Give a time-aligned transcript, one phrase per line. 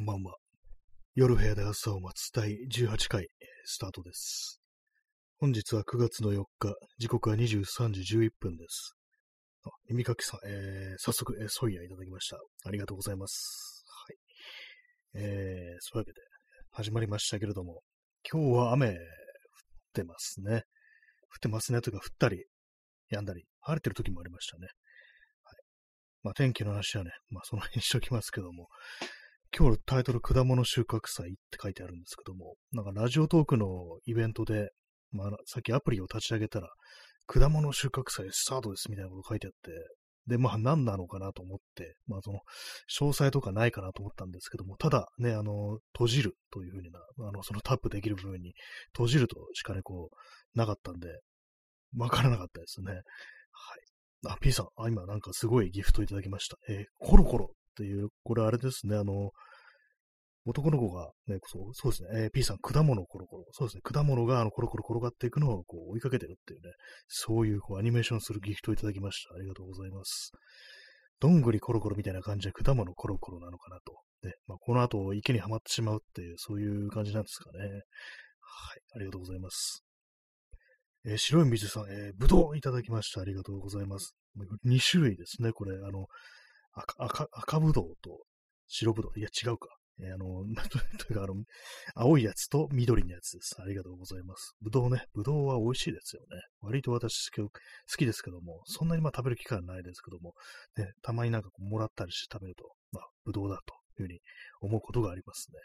[0.00, 0.36] こんばんは。
[1.14, 3.28] 夜部屋で朝を待つ第18回
[3.66, 4.58] スタートです。
[5.38, 8.94] 本日は9月の4日、時刻は23時11分です。
[9.66, 12.38] あ、耳かきさん、えー、早速、えー、ソイヤいただきました。
[12.64, 13.84] ありがとうございます。
[15.12, 15.22] はい。
[15.22, 16.20] えー、そういうわけで、
[16.70, 17.82] 始まりましたけれども、
[18.32, 18.96] 今日は雨降っ
[19.92, 20.54] てますね。
[20.54, 20.62] 降っ
[21.42, 22.46] てますねというか、降ったり、
[23.12, 24.66] 止んだり、晴れてる時もありましたね。
[25.44, 25.56] はい。
[26.22, 28.68] まあ、天気の話はね、まあ、その辺にしときますけども、
[29.56, 34.70] 今日タイトル、果物収穫祭って書いてあるんですけども、なんかラジオトークのイベントで、
[35.10, 36.68] まあ、さっきアプリを立ち上げたら、
[37.26, 39.72] 果物収穫祭スタートですみたいなこと書いてあって、
[40.28, 42.38] で、まあ何なのかなと思って、まあその、
[42.88, 48.54] 詳細とかないかなと思ったんですけども、ただね、あの、閉じるというふうにな、あの、そのタップできる部分に
[48.92, 51.08] 閉じるとしかね、こう、なかったんで、
[51.96, 52.92] わからなかったですね。
[52.92, 53.02] はい。
[54.28, 56.56] あ、P さん、あ、今なんかすごいギフトいただきました。
[56.68, 59.30] えー、コロコロっていう、これあれですね、あの、
[60.46, 63.44] 男の子が、ね、そうそうですね、えー、P さん、果物コロコロ。
[63.52, 66.72] そうですね、果物があのコロコロ転がっていくのをこう追いかけてるっていうね、
[67.08, 69.34] そういうこうアニメーションするギフトをいただきました。
[69.34, 70.32] ありがとうございます。
[71.20, 74.00] どんぐりコロコロみたいな感じで果物コロコロなのかなと。
[74.22, 77.58] で、まあ、この後池にはまってしまうっていう、そういう感じなんですかね。
[77.58, 79.84] はい、ありがとうございます。
[81.04, 83.20] えー、白い水さん、えー、ぶどういただきました。
[83.20, 84.14] ありがとうございます。
[84.66, 85.76] 2種類ですね、これ。
[85.76, 86.06] あの、
[86.72, 88.20] 赤、赤、赤ぶどうと
[88.66, 89.18] 白ぶどう。
[89.18, 89.68] いや、違うか。
[90.02, 90.44] えー、あの、
[90.98, 91.34] というか、あの、
[91.94, 93.56] 青いやつと緑のやつです。
[93.60, 94.54] ありがとうございます。
[94.60, 95.04] ぶどうね。
[95.12, 96.40] ぶどうは美味しいですよね。
[96.60, 97.50] 割と私好
[97.98, 100.34] きですけども、そんなにまあ食べる機会はないですけども、
[100.76, 104.20] ね、たまになんかこうもらったりして食べると、まあ、ぶどうだというふうに
[104.60, 105.58] 思うことがありますね。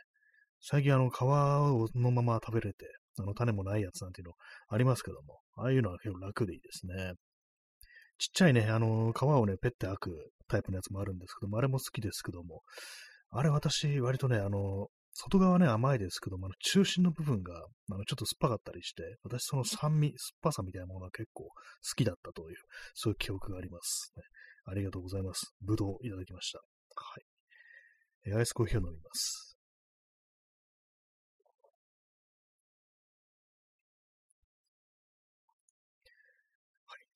[0.59, 2.87] 最近あの、皮をのまま食べれて、
[3.19, 4.33] あの、種もないやつなんていうの
[4.67, 7.13] ありますけども、ああいうのは結構楽でいいですね。
[8.17, 12.61] ちっちゃいね、あの、皮をね、ペッて開くタイプのやつもあるんですけども、あれも好きですけども、
[13.31, 17.55] あれ私、割とね、あの、外側ね、甘いですけども、あの中心の部分が、
[17.91, 21.51] あの、ちょっと酸っぱかったりして、私その酸味、酸っぱさみたいなものは結構好
[21.95, 22.57] きだったという、
[22.93, 24.23] そういう記憶があります、ね。
[24.65, 25.53] ありがとうございます。
[25.61, 26.59] ぶどういただきました。
[26.59, 26.65] は
[28.27, 28.33] い。
[28.33, 29.54] アイスコーヒーを飲みます。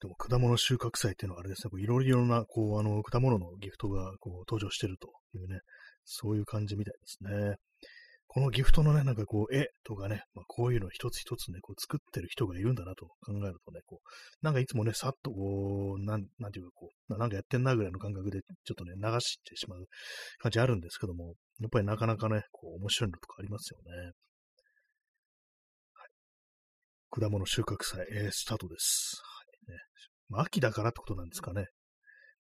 [0.01, 5.59] でも果物収穫祭っていうのはあれですね、いろいろな、こう、あの、果物のギフトが、こう、登場してるというね、
[6.05, 7.57] そういう感じみたいですね。
[8.31, 19.87] このギフトのね、なんかこう、絵とかね、まあ、こういうの一つ一つね、こう作ってる人がいるんだなと考えるとね、こう、なんかいつもね、さっとこう、なん、なんていうかこう、なんかやってんなぐらいの感覚で、ちょっとね、流してしまう
[20.37, 24.11] 感じあるんですけども、やっぱりなかなかね、こう、面白いのとかありますよね。
[27.11, 29.23] 果物収穫祭、えー、スタートです。
[30.29, 31.67] まあ、秋だからってことなんですかね。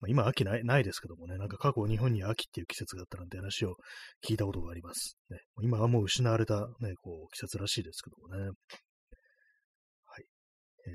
[0.01, 3.75] まあ、今秋ないないですけどもね、なんか過去日本に秋っていう季節があったなんて話を
[4.25, 5.17] 聞いたことがあります。
[5.31, 8.45] ね、今はもう失われた、ね、こう季節らしいですけどもね。
[8.45, 8.51] は
[10.21, 10.25] い。
[10.87, 10.91] え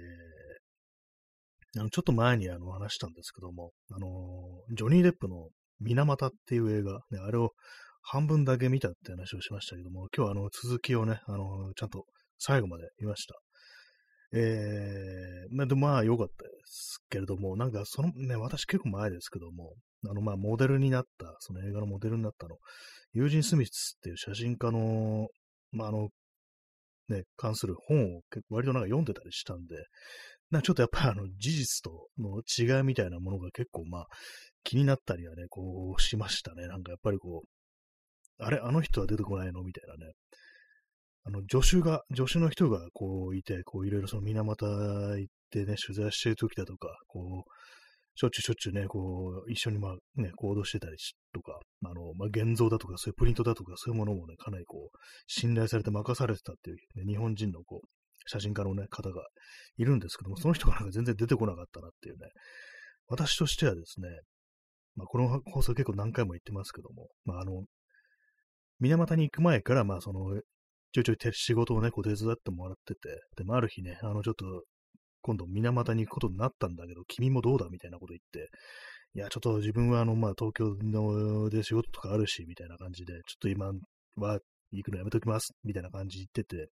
[1.77, 5.49] ー、あのちょっと前にあの話したんですけども、あのー、ジョニー・デップの
[5.81, 7.51] 水俣っていう映画、ね、あれを
[8.01, 12.05] 半分だけ見たって話をしましたけども、今日はあの続きをね、あのー、ちゃんと
[12.39, 13.35] 最後まで見ました。
[14.35, 19.73] えー、まあ、でまあ良かったですけれども、なんかそのね、私結構前ですけども、
[20.09, 22.57] あのまあモデルになった、その映画のモデルになったの、
[23.13, 25.27] ユージン・スミスっていう写真家の、
[25.71, 26.09] まああの、
[27.09, 29.75] ね、関する本を割となんか読んでたりしたんで、
[30.49, 34.05] なんかちょっとやっぱりあの事実との違いみたいなものが結構まあ
[34.63, 36.67] 気になったりはね、こうしましたね。
[36.67, 39.61] なんかやっぱりこう、あれ、あの人は出てこないの？
[39.61, 40.13] みたいなね。
[41.25, 47.51] あの、助手が、助手の人がこういて、こういろいろその水俣行ってね、取材してる時だとか、こう、
[48.15, 50.97] しょっちゅうしょっちゅうね、こう、一緒にまあね、行動してたり
[51.33, 57.87] とか、あの、まあ、現像だとか、そういうプリントだとか、そういうものもね、かなりこう、信頼されて任されてたっていう、ね、日本人のこう、
[58.27, 59.25] 写真家のね、方が
[59.77, 62.27] いるんですけども、その人がなんか全然出てこなかったなっていうね、
[63.07, 64.07] 私としてはですね、
[64.95, 67.63] まあ、この放送結構何回も言ってますけども、まあ、あの、
[68.79, 70.39] 水俣に行く前から、まあ、その、
[70.93, 72.99] ちょいちょい仕事をね、こう手伝ってもらってて、
[73.35, 74.63] でもある日ね、あの、ちょっと、
[75.21, 78.49] 今度水俣に行くことになったんだけど、君もどうだみたいなこと言って、
[79.15, 83.71] いや、ちょっと自分はあの、まあ、東京ので仕事とかあるし、みたいな感じで、ちょっと今
[84.17, 84.39] は
[84.71, 86.69] 行くのやめときます、みたいな感じ言ってて、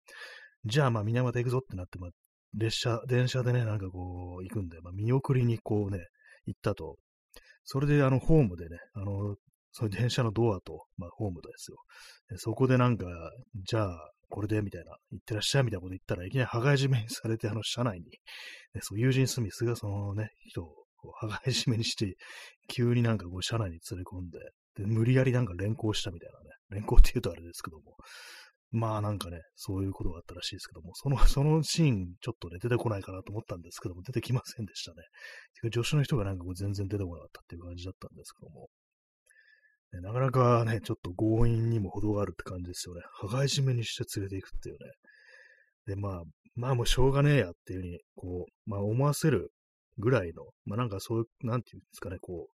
[0.64, 2.11] じゃあまあ、水俣行くぞってなって、まあ、
[2.55, 6.00] 列車、電車でね、なんかこう、行くんで、まあ、見送りにこうね、
[6.46, 6.96] 行ったと。
[7.64, 9.37] それであの、ホームでね、あの、
[9.72, 11.78] その電車のドアと、まあ、ホームですよ。
[12.37, 13.06] そこでなんか、
[13.64, 20.72] じゃあ、これで、みたいな、行ってらっしゃい、みたいなこと言ったら、いきなり羽交い締めにされて、あの、車内に、ね、そう、友人スミスがそのね、人を
[21.20, 22.17] 羽交い締めにして、
[22.69, 24.38] 急になんかこう、車内に連れ込んで、
[24.76, 27.96] で、無理やりなんか連行したみたいなね、連行って言うとあれですけども、
[28.72, 35.02] まあなんかね、そういうことがあったらしいですけども、その、そのシーンちょっとね、出てこないかなと思ったんですけども、出てきませんでしたね。
[35.61, 38.69] てか助手の人がなんかこう全然出てこなかったっていう感じだったんですけども、
[39.92, 43.02] ね、なかなかね、ちょっと強引にも程があるって感じですよね。
[43.12, 44.81] 羽交い締めにして連れていくっていうね。
[45.87, 46.22] で、まあ、
[46.54, 49.52] まあもうしょうがねえやっていうふうに、こう、まあ思わせる
[49.98, 52.54] ぐらいの、まあなんかそういう、なんていうんですかね、こう、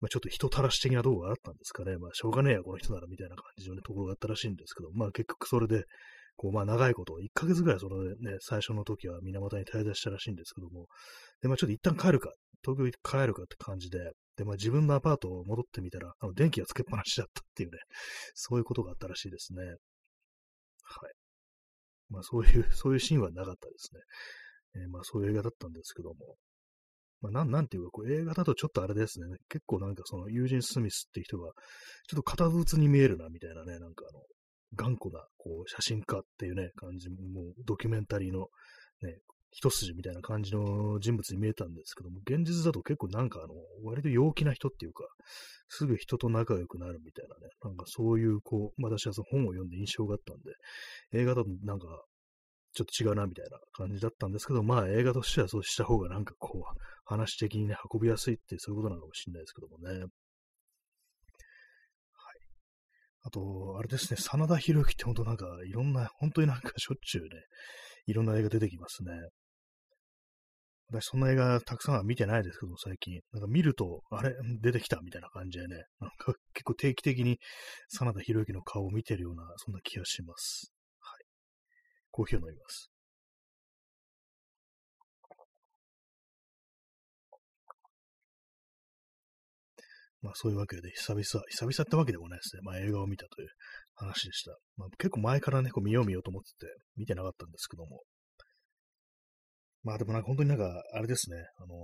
[0.00, 1.98] まあ、ちょっと人たらし的なとこがあったんですかね。
[1.98, 5.84] まあ、しょうがねえや、この人なら、みたいな感じの、ところがあったらしいんですけど、まあ、結局それで、
[6.36, 10.86] こう、まあ、長いこと、1ヶ月ぐらい、そのね、最初の時は水俣に滞在したらしいんですけども、
[11.42, 12.32] で、まあ、ちょっと一旦帰るか、
[12.64, 13.98] 東京に帰るかって感じで、
[14.40, 17.76] で、まあ、自分のアパートを戻ってみたら、あの、電気がつけっぱなしだったっていうね、
[18.32, 19.62] そういうことがあったらしいですね。
[19.62, 19.74] はい。
[22.08, 24.00] まあ、そういう、そういうシーンはなかったですね。
[24.82, 26.36] えー、まあ、そういう映画だったんですけども、
[27.20, 29.26] まあ、なん、なんていうか、こう映画だとちょっとあれですね。
[29.50, 31.52] 結構なんかそのユージン・スミスっていう人が、
[32.08, 34.22] ちょっと堅物に見えるな、みたいなね、なんかあの、
[34.74, 38.46] 頑固な、こう、写真家っていうね、感じ、もうドキュメンタリーの、
[39.02, 39.18] ね、
[39.50, 43.54] 一筋みたいな感じの人物に見えたんですけども、現実だと結構なんかあの、
[43.84, 45.04] 割と陽気な人っていうか、
[45.68, 50.52] すぐ人と仲良くなるみたいなね、なんかそういう、こう、私はその本を読んで印象があったんで、
[51.20, 51.86] 映画だとなんか
[52.72, 60.06] ちょっと違うなみたいな感じだったんですけど、まあ映画としてはそうした方がなんかこう、話的にね、運びやすいってそういうことなのかもしれないですけどもね。
[63.22, 67.28] あと、あれですね、真田広之って本当なんかいろんな、本当になんかしょっちゅうね、
[68.06, 69.12] いろんな映画出てきますね。
[70.92, 73.20] 私そんな映画たくさんは見てないですけど、最近。
[73.32, 77.38] なんか見ると、あれ出てきたみたいな感じでね、なんか 結構定期的に
[77.88, 80.72] 真田広之の顔を見てるような、そんな気がします。
[80.98, 81.24] はい
[82.10, 82.90] コーヒーを飲みます。
[90.22, 92.62] まあそういうわけで、久々、久々ってわけでもないですね。
[92.62, 93.48] まあ映画を見たという
[93.94, 94.56] 話でした。
[94.76, 98.02] まあ結構前からね、こう見よう見ようと思ってて、見てなかったんですけども。
[99.82, 101.74] まあでもなんか本当になんか、あれですね、あの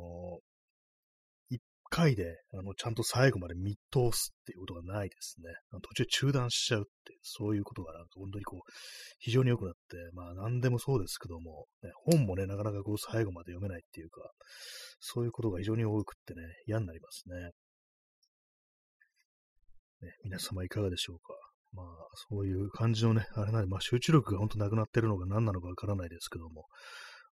[0.40, 1.58] ー、
[1.88, 5.44] 回で、あの、ちゃんと最後まで見通すっていうことがないですね。
[5.82, 6.90] 途中中断しちゃうって、
[7.22, 8.60] そういうことがなんか本当にこう、
[9.18, 14.20] 非常に良くなって、まあ何でもそうですけども、ね、本もね、なかなかこう最後まで読めないっていうか、
[15.00, 17.50] そういうことが非常に多くってね、嫌になりますね。
[20.02, 21.34] ね皆様いかがでしょうか。
[21.72, 21.86] まあ、
[22.30, 26.66] そういう感じのね、あれなんで、まあ集中力が本当なくなってるのが何なのかわからないですけども、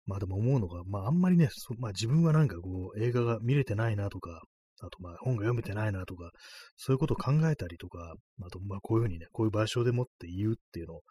[0.06, 4.42] まあでも思うのが、まああんまりね、まあ自分はなんかこう映画が見れてないなとか、
[4.82, 6.32] あとまあ本が読めてないなとか、
[6.76, 11.02] そういうことを考えたりとか、あとまあこういうふうにね、こういう場所でもって言うっていうのを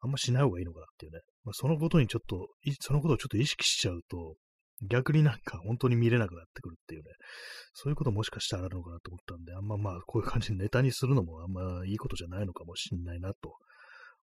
[0.00, 2.48] あんましない方がいいのかなっていうね、まあ、そのことにちょっと、
[2.80, 4.34] そのことをちょっと意識しちゃうと、
[4.82, 7.10] 逆になんか本当に見れなくなってくるっていうね、
[7.72, 13.54] そういうこともしかしたらあるのかなと思ったんで、あんままあこういう感じでネタにするのもあんまいいことじゃないのかもしんないなと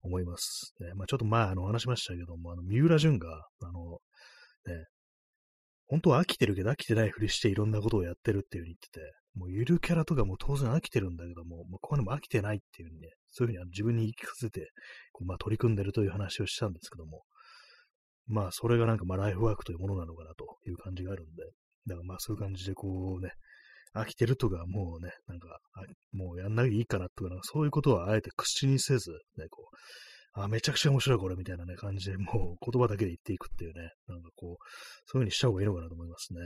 [0.02, 0.74] 思います。
[0.80, 3.98] ね、まあちょっと前あの話しましたけども、あの三浦淳が、あの、
[4.66, 4.86] ね、
[5.86, 14.70] 本当は飽きてるけど飽きてないふりしていろんなことをやってるっていう風に言ってて、もうゆるキャラとかも当然飽きてるんだけども、もうこういうのも飽きてないっていう風にね、そういう風に自分に言い聞かせて、
[15.12, 17.22] こうまあ取り組んでるという話をしたんですけども、
[18.26, 21.44] まあそれがなんかまあライフワークというものなのかなという感じがあるんで、
[21.86, 23.32] だからまあそういう感じでこうね、
[23.94, 25.58] 飽きてるとかもうね、なんか、
[26.12, 34.64] もうやんないでいいかなとか、なんかそういうことはあえて口にせず、ね、こう、あ、めちゃくちゃ面白いこれみたいなね、感じで、もう言葉だけで言っていくっていうね、なんかこう、
[35.06, 36.40] そういう風にした方がいいのかなと思いますね。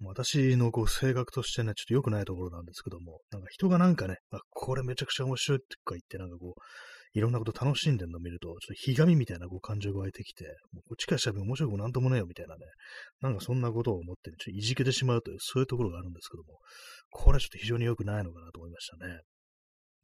[0.00, 6.60] 私のこう性格としてね、ちょっと良くないところなんですけども、なんか人がなんかね、あ、これめちゃくちゃ面白いってか言って、なんかこう、
[7.14, 12.60] いろんなこと楽しんでるのを見ると、ちょっとひがみみたいなこう感情が湧いてきて、もうこっちからしたら面白くもなんともねえよみたいなね、
[13.20, 16.58] なんかそんなことを思って、ね、ちょっといじけてしまうという、そういうところがあるんですけども、
[17.10, 19.20] これはちょっと非常に良くないのかなと思いましたね。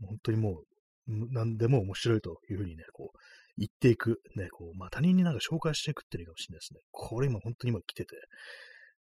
[0.01, 0.65] 本当にもう、
[1.07, 3.19] 何でも面白いというふうにね、こう、
[3.57, 6.81] 言っていく、ね、こう、まあ、他人になんか紹介していくっていうかもしれないですね。
[6.91, 8.17] これ今本当に今来てて、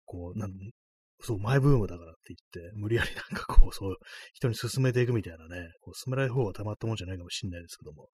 [0.05, 0.51] こう、なん、
[1.23, 3.97] そう、マイブームだからって言って、無理やりなんかこう、そう、
[4.35, 8.09] 人に進めていくみたいなね、こう進めない方がたまったもんじゃないかもしれないですけども、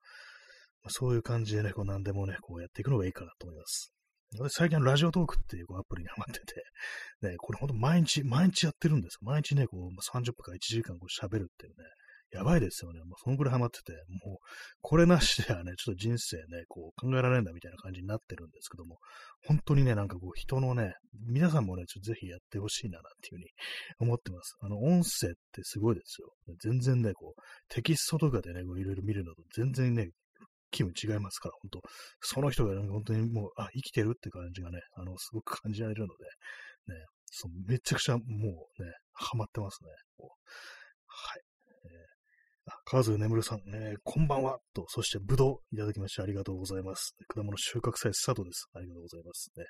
[0.83, 3.93] まあ、そういう感じでね、こう何でもね、こうやっていくのがいいかなと思います。
[4.37, 6.63] 私最近ラジオトークっていうこうアプリにハマってて、
[7.31, 9.21] ね、これほんと毎日、毎日やってるんですよ。
[9.23, 11.85] 毎日ね、こう30分から1時間こう喋るっていうね、
[12.31, 13.01] やばいですよね。
[13.01, 13.93] もうそのぐらいハマってて、
[14.25, 14.39] もう、
[14.83, 18.99] これなしではね、ちょっと人生ね、こう考えられないんだみたいな感じになってるんですけども、
[19.47, 20.95] 本当にね、なんかこう人のね、
[21.27, 23.47] 皆さんもね、ちょっとぜひやってほしいな、なんていうふうに
[24.01, 24.57] 思ってます。
[24.61, 26.29] あの、音声ってすごいですよ。
[26.61, 30.11] 全然ね、こう、テキストとかでね、こういろいろ見るのと全然ね、
[30.71, 31.89] 気分違いますから、本当
[32.21, 36.25] その人が、ね、本当にもう、あ、生きてるって感じがね、あの、すごく感じられるので、
[36.95, 39.91] ね、そうめちゃくちゃもうね、ハマってますね。
[41.07, 41.48] はい。
[42.89, 47.15] あ川津眠さん、えー、こんばんはと、そして、ぶどういただきましてありがとうございます。
[47.29, 48.67] 果物収穫祭スタートです。
[48.75, 49.51] ありがとうございます。
[49.59, 49.65] ね、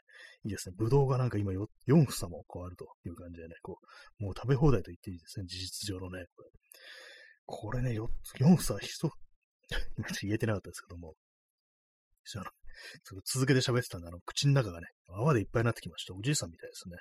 [0.45, 0.77] いいですね。
[0.79, 3.79] ぶどうがなんか今 4, 4房もこうあるという感じでね、こ
[4.21, 5.47] う、もう食べ放題と言っていいですね。
[5.47, 6.49] 事実上のね、これ。
[7.45, 8.07] これね、4,
[8.39, 9.11] 4房、一、
[9.99, 11.15] 今言えてなかったですけども、
[12.37, 12.45] あの
[13.25, 16.15] 続けて喋ってたんで、あの、口の中がね、泡でいっぱいになってきました。
[16.15, 16.97] おじいさんみたいですね。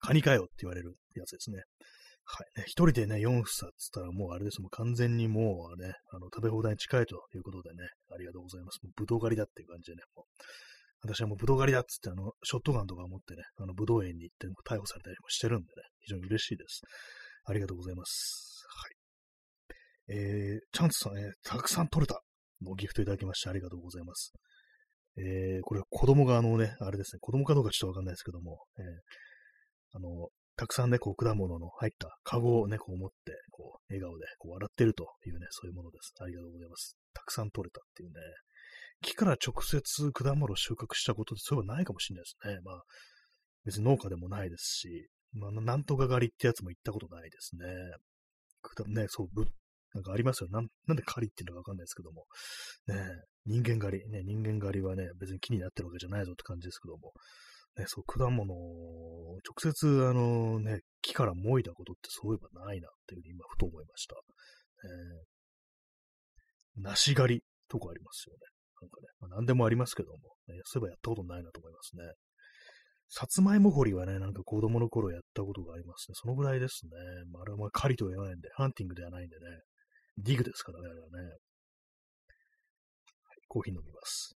[0.00, 1.62] カニかよって言われるやつですね。
[2.24, 2.64] はいね。
[2.66, 3.44] 一人でね、4房っ
[3.76, 4.60] つったらもうあれです。
[4.60, 8.78] もう完全にもうね、あの、食べ放題に近いということでね、ありがとうございます。
[8.82, 10.26] もう、ぶどう狩りだっていう感じでね、もう、
[11.02, 16.82] 私はもうぶどう狩りだっつって、あの、ショットガンとか持ってね、あの、ぶどう園に行って逮捕されたりもしてるんでね、非常に嬉しいです。
[17.44, 18.64] ありがとうございます。
[18.68, 20.16] はい。
[20.16, 22.22] えー、チャンツさん、えー、たくさん取れた。
[22.60, 24.32] もうギフトいただきましてありがとうございます。
[25.18, 28.84] えー、これ子供があのね、あれですね、子供かどうかちょっとわかんないですけども、えー、
[29.94, 30.28] あの、
[30.62, 36.14] たくさんね、こう、果物の入ったカゴをね、こう持って、こう、笑顔でこう笑ってるというね、そういうものです。
[36.20, 36.96] ありがとうございます。
[37.12, 38.14] たくさん取れたっていうね、
[39.00, 42.60] 木から直接果物を収穫したことってそういうのはないかもしれないですね。
[42.62, 42.82] まあ、
[43.64, 47.66] 別に農家でもないですし、まあ、なんとか狩りってやつも行ったことないですね。
[48.86, 49.46] ね、そう、ぶ、
[49.94, 50.48] なんかありますよ。
[50.52, 52.26] なん、なんで狩りっていうのかわかんないですけども。
[52.86, 53.02] ね、
[53.46, 57.12] 人間狩り、ね、人間狩りはね、別に木になってるわけじゃないぞって感じですけども。
[57.78, 64.16] ね、そう、果物を直接、あのね、木からもいだことってそういえばないなっていうふうに今、ふと思いました。
[64.84, 68.40] えー、梨狩りとかありますよね。
[68.82, 72.02] なんかね、まあ、何でもありますけども、ね、そういえばやったことないなと思いますね。
[73.08, 76.14] さつまいも掘りはね、なんか子供の頃やったことがありますね。
[76.14, 76.92] そのぐらいですね。
[77.30, 79.42] まあ、あれはまあ狩りとは言わないんで、ハンティングではないんでね。
[80.18, 81.22] ディグですからね、あれはね。
[81.22, 81.36] はい、
[83.48, 84.34] コーヒー飲みます。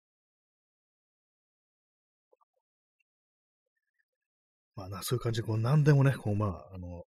[4.77, 7.05] まあな、そういう感じで、こう何でもね、こうまあ、あの、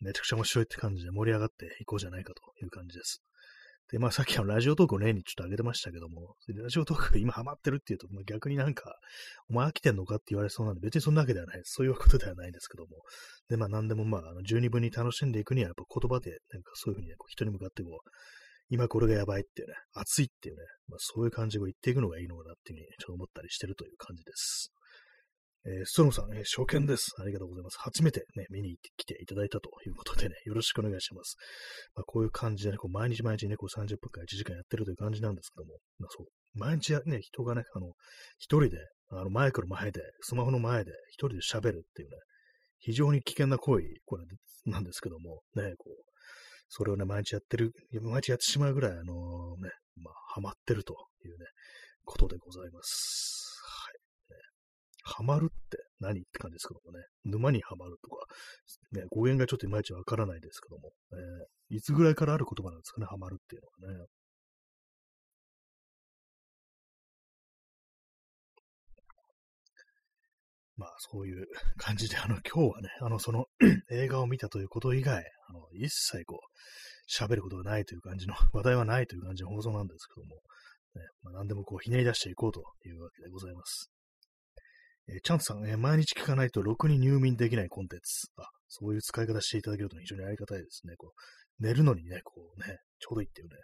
[0.00, 3.22] めちゃくちゃ面白いって感じで盛り上がっていこうじゃないかという感じです。
[3.90, 8.96] で、まあさっきのラジオトークを例にちょっと上げてましたけども、ラジオトークが今ハマってるっていうと、まあ、逆になんか、
[9.48, 11.60] お前飽きてんのかって言われそうなんで、別にそんなわけではない。
[11.64, 13.02] そういうことではないんですけども。
[13.48, 18.10] で、まあ何でもまあ、あの十二分に楽しんでいくには、やっぱ言葉で、なんかそういうふうにね、こう人に向かってこう、
[18.70, 24.72] 今これがやばいっていうね、熱いっていうね、まあそういう感じを言っていくのがいいのかなっていうふうにちょっと思ったりしてるという感じです。
[25.66, 27.10] えー、ストロムさん、えー、初見です。
[27.20, 27.78] ありがとうございます。
[27.80, 31.36] 初めてね、見に行ってきていただいたということでね、よろしくお願いします。
[31.96, 37.92] まあ、こういう感じでね、こう毎日毎日ね、こう30分から1時間やってるという感じなんですけども、まあ、そう、毎日ね、人がね、あの、
[38.38, 38.78] 一人で、
[39.10, 42.16] あの、マイクの前で、スマホの前で、一人で喋るっていうね、
[42.78, 44.24] 非常に危険な行為、これ
[44.66, 45.94] なんですけども、ね、こう、
[46.68, 50.94] それをね、毎日やってる、毎日やってしまうぐらい、あのね、まあ、ハマってると
[51.24, 51.46] いうね、
[52.04, 53.55] ことでございます。
[55.06, 57.04] ハマるって何って感じですけどもね。
[57.24, 58.26] 沼にはまるとか、
[58.92, 64.06] ね、語源がちょっといまいちわからないですけども、えー、いつぐらいからある言葉なんですかね、ハマるっていうのはね。
[70.76, 71.46] まあ、そういう
[71.78, 73.46] 感じで、あの、今日はね、あの、その
[73.90, 80.34] 映画を見たということ以外、あの、一切こう、喋ることがないという感じの、話題はないという感じの放送なんですけども、
[80.96, 83.90] ね、まあ、何でもこう、ひねり出していこうというわけでございます。
[85.08, 88.28] えー、チャンスさん、えー、毎日聞かないとろくに入眠できないコンテンツ。
[88.38, 90.94] あ、そういう使い方していただけると非常にありがたいですね。
[90.96, 93.56] こう寝るのにね、こうね、ちょうどいいっていうね。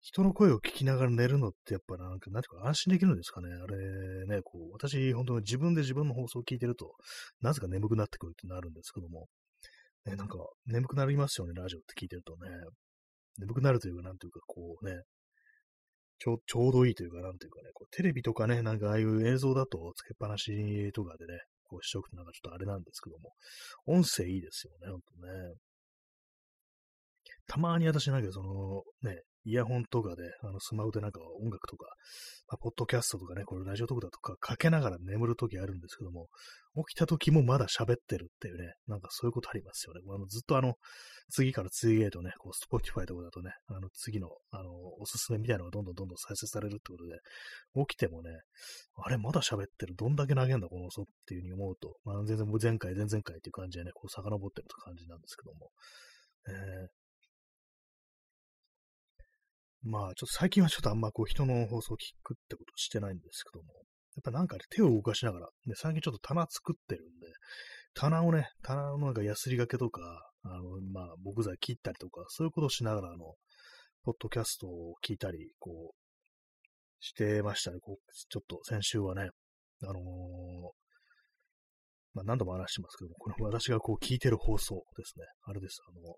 [0.00, 3.48] 人の声を聞きながら寝るのってやっぱなんか、なんていうか安心できるんですかね。
[3.48, 6.94] あれね、こう、私、本当に自分で自分の放送を聞いてると、
[7.40, 9.26] なぜか眠くなってくるってなるんですけども、
[10.04, 12.48] ね、なんか、眠くなりますよね、ラジオって聞いてるとね。
[13.38, 15.02] 眠くなるというか、なんていうか、こうね、
[16.18, 23.32] ちょちょうどいいというか、なんていうかね、こうテレビとかね、なんかああいう映像だとつけっぱなしとかでね、こうしとくとなんかちょっとあれなんですけども、
[23.86, 25.54] 音声いいですよね、ほんとね。
[27.46, 31.86] たまに私なんかその、ね、イヤホンとかで、あの、スマホでなんか音楽とか、
[32.48, 36.26] まあ、ポッドキャストとかね、これラジオトークだとかかけながら眠るときあるんですけども、
[36.88, 40.00] 起きたときもまだ喋ってるっていうね、なんかそういうことありますよね。
[40.08, 40.74] あのずっとあの、
[41.30, 47.18] 次から次へとね、こう、 Spotify とかだとね、あの、次の、あの、おすすめみたいなのがどんどんどんどん再生されるってことで、
[47.86, 48.30] 起きてもね、
[48.96, 55.70] あれ、まだ喋ってる、どんだけ長えんだ、この音っていうふうに思うと、まあ、全然前回、前々回っていう感じでね、こう、遡ってるって感じなんですけども、
[56.48, 56.88] えー、
[59.82, 63.72] まあ、ちょっと最近はちょっとあんまこう人の放送を聞くってことしてないんですけども、
[64.16, 67.26] やっぱなんかね、手を動かしながら、ね、最近ちょっと棚作ってるんで、
[67.94, 70.00] 棚をね、棚のなんかヤスリがけとか、
[70.42, 73.34] あの、まあ、木材切ったりとか、そういうことをしながら、あの、
[74.04, 76.06] ポッドキャストを聞いたり、こう、
[77.00, 77.78] してましたね。
[77.80, 79.30] こう、ちょっと先週はね、
[79.82, 80.02] あのー、
[82.14, 85.26] まあ、何度も話してますけども、これ私がこう聞いてる放送ですね。
[85.42, 85.80] あれです。
[85.86, 86.14] あの、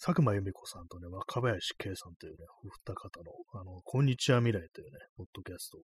[0.00, 5.78] 佐久間由美子さんとね、若林圭さんというね、お二方の、あの、こんにちは未来というね、ポッドキャスト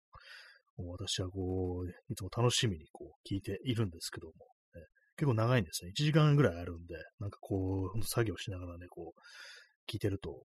[0.85, 4.33] を私はこう、いつも楽しみにこう、聞いているんですけども、
[4.77, 4.83] ね、
[5.17, 5.91] 結構長いんですね。
[5.99, 10.45] 1時間ぐらいあるんで、なんかこう、作業しながらね、こう、聞いてると、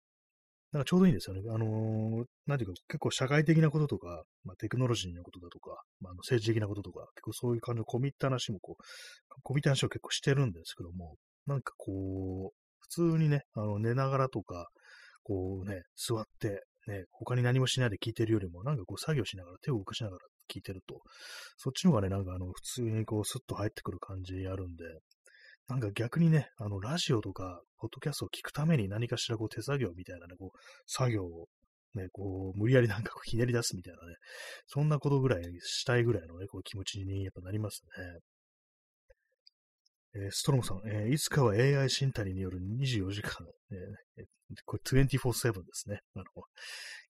[0.72, 1.42] なんかちょうどいいんですよね。
[1.50, 8.82] あのー、なんていうか、結構社会的なこととか、まあ、テクノロジーのことだとか、まあ、あの政治的なこととか、結構そういう感じの込み入った話もこう、
[9.44, 14.68] 込み入った話を結構してるんですけども、なんかこう、普通にね、あの寝ながらとか、
[15.22, 20.18] こうね、座って、ね、他に何もしないで聞いてるよりも、なんかこう作業しながら、手を動かしながら
[20.52, 21.00] 聞いてると、
[21.56, 24.84] そっちの方がね、なんかあの、普通にこう、スッと入ってくる感じあるんで、
[25.68, 31.46] なんか逆にね、あの、ラジオとか、ポッドキャストを聞くために何かしらこう手作業みたいなね、こう、作業を
[31.94, 34.14] ね、こう、無理やりなんかこうひねり出すみたいなね、
[34.66, 38.20] そんなことぐらいしたいぐらいのね、こう気持ちにやっぱなりますね。
[40.14, 44.24] えー、ストロムさん、えー、いつかは AI 新谷による24時間、えー、
[44.64, 46.00] これ24-7ですね。
[46.14, 46.24] あの、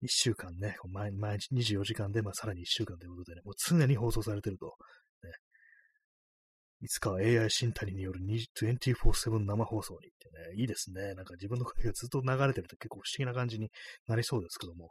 [0.02, 4.66] 1週間ね、毎毎日24時間で、まあ、さらに1週間ということでね、もう常に放送されてると。
[5.22, 5.30] ね、
[6.82, 11.14] いつかは AI 新谷による24-7生放送にってね、いいですね。
[11.14, 13.70] なんか自分の声がずっと流れてると結構不思議な感じに
[14.08, 14.90] なりそうですけども、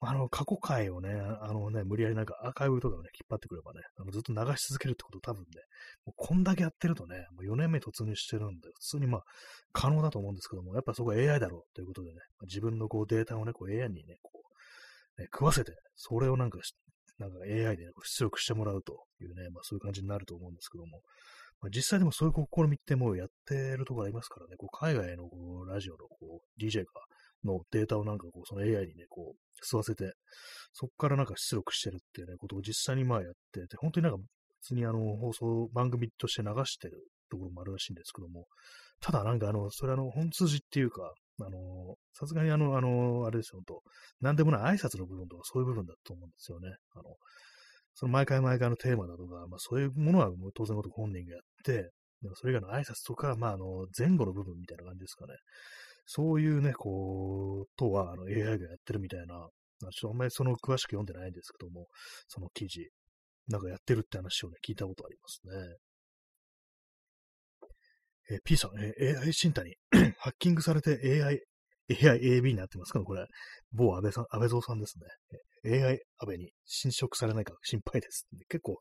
[0.00, 1.10] あの、過去回をね、
[1.40, 5.46] あのね、無理やりなんかアーカイブとかをね、引っ張ってくればね、あのずっと流し続けるってこと多分ね、
[6.04, 9.22] もうこんだけやってるとね、もう4年目突入してるんで、普通にまあ、
[9.72, 14.42] 可能だと思うんですけども、やっぱそこは AI だろうということでね、自分のこうデータをね、こう AI にね、こ
[15.16, 16.58] う、ね、食わせて、それをなんか、
[17.18, 21.00] なんか AI で、出力してもらうというね、まあそういう感じになると思うんですけども、
[21.62, 26.84] まあ、実際でもそういう試みってもうやってるところありますからね、こう海外のこうラジオのこう DJ が
[27.46, 30.12] のデータをなんかこう、その AI にね、こう、吸わせて、
[30.72, 34.18] そこからなんか出力してるっていうね、ことを実際にまあやってて、本当になんか、
[34.62, 38.46] 普通にあの、放送番組として流してるところもあるらしいんですけども、
[39.00, 43.82] ただなんかあの、それあの、本筋っていうか、あの、さすがにあの、あの、あれですよ、本当
[44.24, 46.74] なんでもない挨拶の部分とかそういう部分だと思うんですよね。
[46.94, 47.16] あの、
[47.94, 51.90] その毎回毎回のテーマだとか、まあそういうものはもう当然のこと本人がやって、
[52.22, 55.34] でもそれ以外の挨拶とか、まああの、前後の部分みたいな感じですかね。
[56.06, 59.48] そういうね、こう、とは、あの、AI がやってるみたいな、
[59.80, 61.88] ちょっとあんまりその詳しく読んでないんですけども、
[62.28, 62.88] その記事、
[63.48, 65.76] なんかやってるって話をね、聞いたことありますね。
[68.30, 69.76] え P さん、え AI 身体に、
[70.18, 71.40] ハッキングされて AI
[71.90, 73.26] AIAB になってますかこれ、
[73.72, 75.06] 某安倍さん、安倍蔵さんですね。
[75.66, 78.26] AI 安倍に侵食されないか心配です。
[78.48, 78.78] 結構、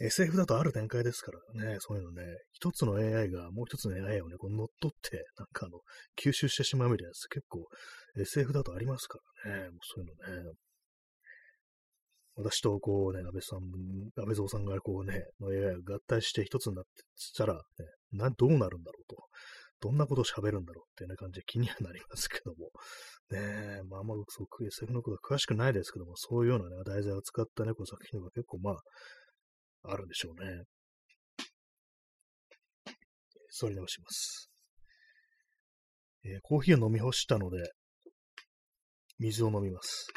[0.00, 5.80] SF だとある展開ですからね、そういうのね、一つの AI がもう一つの AI をね、こう乗っ取って、なんかあの、
[6.22, 7.66] 吸収してしまうみたいなやつ、結構
[8.16, 10.52] SF だとありますからね、もうそういうのね。
[12.36, 16.90] 私とこうね、安倍さん、安倍蔵さんがこうね、の AI が合体して一つになって
[17.36, 17.60] たら、ね、
[18.12, 19.16] などうなるんだろうと。
[19.80, 22.70] どんなこと喋るんだろうっていうような感じで気にはなりますけども。
[23.30, 28.76] ねえ、まあ、あんまそう、SF のことは詳しくないですけども、そういうようなね、題材を使ったね、この作品が結構まあ、
[29.84, 30.64] あるんでしょうね。
[33.52, 34.50] 座り直します。
[36.24, 37.72] えー、コーヒーを飲み干したので、
[39.18, 40.08] 水を飲みます。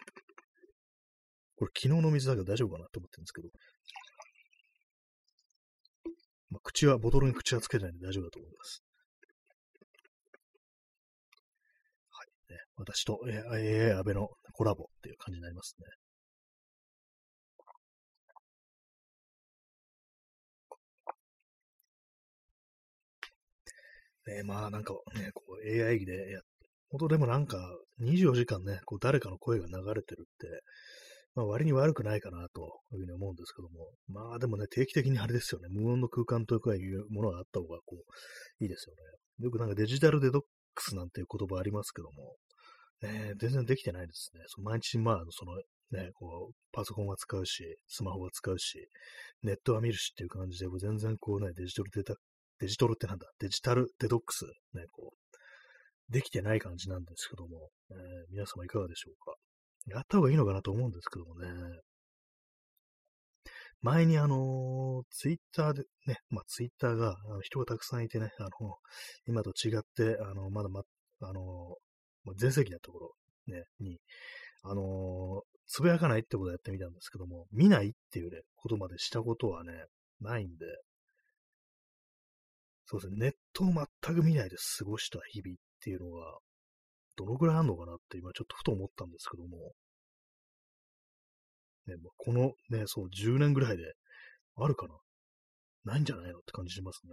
[1.56, 3.50] これ昨日の水だけど大丈夫かなって思ってるんですけど。
[6.50, 8.84] まあ、口は、ボトルに口はつけないんで大丈夫だと思います。
[12.84, 13.20] 私と
[13.54, 15.86] AI 安倍のコラボっていう感じになりますね。
[24.36, 26.40] ねまあなんかね、こう AI でや、
[26.90, 27.58] 本当でもなんか
[28.02, 30.48] 24時間ね、こう誰かの声が流れてるって、
[31.36, 37.98] まあ割に悪くないかなというふうに思うんですけども、まあでもね、定期的にあれですよね、無音の空間というかいうものがあった方がこ
[38.60, 39.02] う、いいですよね。
[39.46, 40.42] よくなんかデジタルデトッ
[40.76, 42.36] クスなんていう言葉ありますけども、
[43.04, 44.42] ね、全然できてないですね。
[44.48, 45.56] そ毎日、まあ、その
[45.92, 48.88] ね、こう、パソコンは使うし、スマホは使うし、
[49.44, 52.16] ネットは見るしっていう感じで、全然こうね、デジタルデータ、
[52.60, 57.98] デジタルってなんだ、デジタルデトックス、ね、こう、できてない感じなんですけども、えー、
[58.32, 59.36] 皆様いかがでしょうか？
[59.88, 61.48] やった方がいいのかなと思うんですけどもね。
[63.82, 68.78] 前にあの、ツイッターでね、まあツイッターが、あの人がたくさんいてね、あの、
[69.28, 70.84] 今と違って、あの、まだま、
[71.22, 71.76] あの
[72.38, 73.16] 全盛期のところ、
[73.48, 74.00] ね、に、
[74.64, 79.72] あの、つぶやかないってことをやってみたんですけども、見ないっていうね、ことまでしたことはね、
[80.22, 80.66] ないんで、
[82.86, 86.38] そうですね、ネットを全く見ないで過ごした日々っていうのが、
[87.16, 89.74] どのくらいあるのかなって今ちょっとふと思ったんですけども、
[91.88, 93.84] ね、まこのね、そう、10年ぐらいで、
[94.56, 94.96] あるかな
[95.86, 97.12] ないんじゃないのって感じしますね。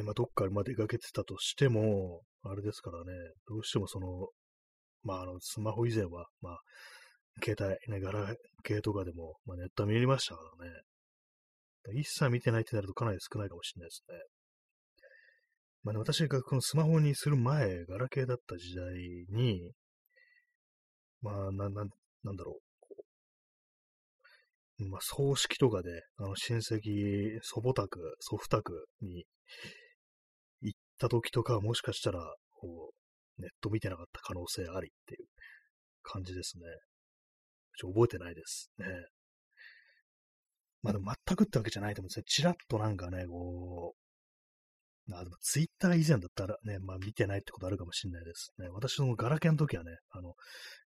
[0.00, 3.12] ね、まあ、どっかまで出かけてたとしても、あれですからね、
[3.48, 4.28] どうしてもその、
[5.02, 6.58] まあ、あの、スマホ以前は、まあ、
[7.44, 8.34] 携帯、ね、ガラ
[8.64, 10.72] ケーとかでも、まあ、ネット見れましたからね。
[11.98, 14.18] 一切見てないってなるとかなり少ないかもしれないですね。
[15.82, 18.92] まあね、私がこのスマホにする前、ガラケーだった時代
[19.30, 19.72] に、
[21.22, 21.84] まあ、な、な、
[22.22, 22.58] なんだろ
[24.78, 24.88] う。
[24.88, 29.24] まあ、葬式とかで、あの、親戚、祖母宅、祖父宅に
[31.00, 32.20] た時とかは、もしかしたら、
[32.52, 32.92] こ
[33.38, 35.26] う、ネット見てなかった可能性ありっていう
[36.02, 36.64] 感じですね。
[37.78, 38.86] ちょ覚えてないですね。
[40.82, 42.24] まあでも全くってわけじゃないと思うんですね。
[42.26, 43.94] ちらっとなんかね、こ
[45.08, 48.68] う、あでもツイッター以前だったらね、まあ見てないってことあるかもしれないですね。
[48.68, 50.34] 私のガラケーの時はね、あの、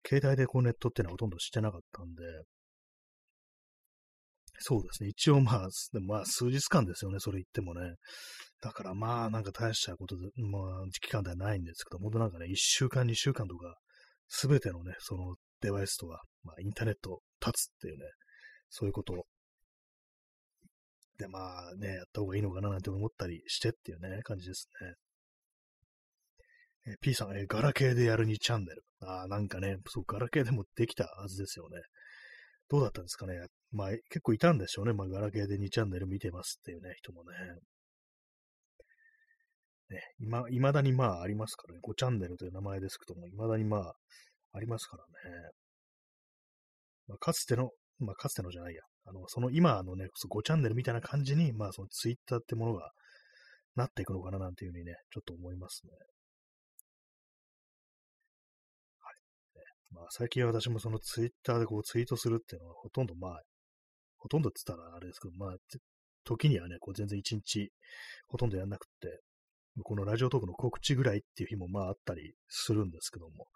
[0.07, 2.23] 携帯でこうネットっていうのはほとんどしてなかったんで、
[4.67, 5.11] そうですね。
[5.11, 7.97] 一応まあ、でもまあ数日間ですよね、それ言ってもね。
[8.63, 10.63] だからまあ、なんか大したことで、まあ、
[11.03, 13.77] 期間ではないんですけど、本当なんかね、一週間、二週間とか、
[14.27, 18.05] すべてのね、そのデバイスとか、まあ、インターネット立つっていうね、
[18.71, 19.27] そういうこと
[21.19, 24.95] で、まあね、やった方がいいのかななんて思ったりしてっていうね、感じですね。
[26.87, 28.83] え P さん、えガラケーでやる2チャンネル。
[29.01, 31.83] ああ、なんかね、そう、ガラケーでもできたはずですよね。
[32.71, 33.35] どうだったんですかね？
[33.75, 34.93] まあ、結構いたんでしょうね。
[34.93, 37.31] まあ、ガラケーで2チャンネル見てますっていうね、人もね。
[39.91, 41.81] ね、今、未だにまあありますからね。
[41.83, 43.95] 5チャンネルという名前ですけども、未だにまあ
[44.53, 45.51] ありますからね。
[47.09, 48.83] まあ、かつての、まあ、かつてのじゃないや。
[49.07, 52.93] あの、その今のね、5チャンネルみたいな感じに、まあ、そのツイッターってものが
[53.75, 55.93] なっていくのかななんていうふうにね、ちょっと思いますね。
[59.01, 59.95] はい。
[59.95, 63.43] まあ、最近私もそのツイッターでこうツイートするっていうのはほとんどまあ、
[64.25, 65.57] ほとんどって言ったらあれですけど、まあ、
[66.25, 67.71] 時にはね、こう全然一日
[68.27, 69.21] ほとんどやんなくって、
[69.83, 73.49] このラジオトークの告知ぐらいっていう日もまああったりするんですけども、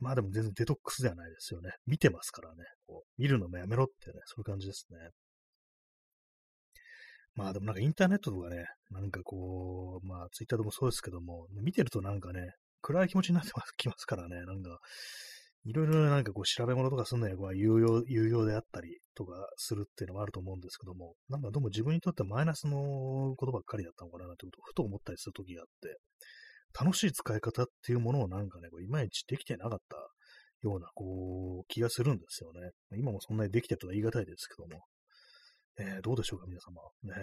[0.00, 1.72] まあでも全然デトックスではないですよね。
[1.86, 2.64] 見てますからね。
[2.86, 4.96] こう見るのもやめろってね、そういう感じですね。
[7.34, 14.80] まあでもなんかインターネットとかね、なんかこう、まあツイッターでもそうですけども、見てるとなんかね、暗い気持ちになってき ますからね、なんか、
[15.64, 25.98] いろいろなんかこう調べ物とかすんのには有用、有用であったりとかするっていうのもあると思うんですけども、なんかどうも自分にとってマイナスのことばっかりだったのかなってことをふと思ったりするときがあって、
[26.78, 29.96] 楽しい使い方っていうものをなんかね、こういまいちできてなかった
[30.66, 32.70] ような、こう、気がするんですよね。
[32.96, 34.84] 今もそんなにできてるとは言い難いですけども。
[35.78, 36.82] えー、どうでしょうか、皆様。
[37.02, 37.14] ね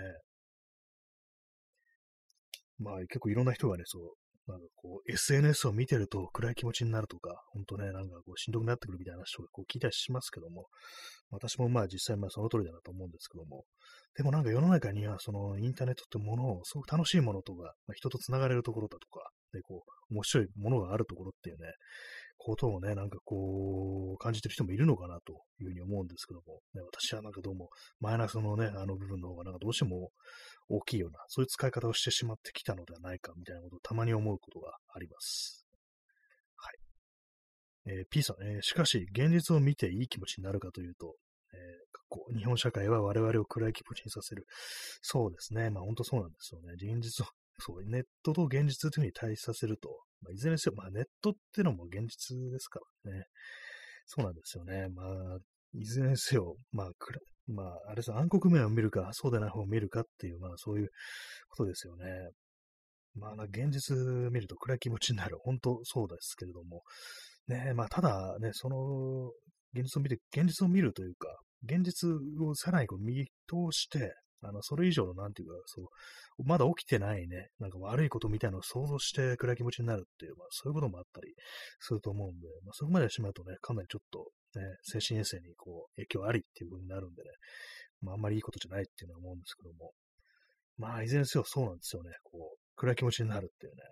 [2.79, 4.01] まあ、結構いろんな人がね、そう、
[4.49, 10.67] なんかこう、SNS を見てると暗い気持ちになるとか、本当ね、なんかこう、しんどくなってくるみたいな人がこう聞いたりしますけども、
[11.31, 13.65] 私もまあ実際まあその通りだなと思うんですけども、
[14.15, 21.67] でもなんか世の中にはそのインターネットってものを、すごく楽しいものとか、まあ、人と繋がれるところだとか、で、こう、面白いものがあるところっていうね、
[22.39, 30.11] ことをね、なんかこう、感じてる人もいるのかなというふうに思うんですけども、ね、私はなんかどうも、マイナスのね、あの部分の方がなんかどうしても
[30.69, 35.65] 大きいような、そういう使い方をしてしまってきたのではないか、みたいなことをたまに思うことがあります。
[36.55, 36.71] は
[37.91, 37.91] い。
[37.91, 41.15] えー、P さん、えー、しかし、現実を見ていい気持ちになるかというと、
[41.53, 44.45] えー、日本社会は我々を暗い気持ちにさせる。
[45.01, 45.69] そうですね。
[45.69, 46.73] まあ本当そうなんですよね。
[46.73, 49.89] 現実をそう、ネットと現実というふうに対比させると、
[50.21, 53.23] まあ、いずれにせよ、まあ、ネットっていうのも現実ですからね。
[54.05, 54.87] そうなんですよね。
[54.89, 55.37] まあ、
[55.73, 56.89] いずれにせよ、まあ、
[57.47, 60.89] まあ、あれさ、暗黒面を見るか、そうでない方を見るかっていう、まあ、そういう
[61.49, 62.05] ことですよね。
[63.15, 63.95] まあ、現実
[64.31, 65.37] 見ると暗い気持ちになる。
[65.39, 66.83] 本当そうですけれども。
[67.47, 69.31] ね、まあ、ただね、その、
[69.73, 71.27] 現実を見て、現実を見るというか、
[71.63, 72.09] 現実
[72.41, 81.33] をさらにこう見通して、あの、それ以上の、なんていうか、そう、まだ起きてないね、なんか悪いことみたいなのを想像して暗い気持ちになるっていう、まあそういうこともあったり
[81.79, 87.29] すると思うんで、まあそこまでしまうとね、かなりちょっとね、精神衛生にこう影響ありっていう風になるんでね、
[88.01, 89.91] まああんまりいいことじゃないっていうのは思うんですけども、
[90.77, 93.83] まあいずれにせよそうなんですよね、こう、暗い気持ちになるっていうね、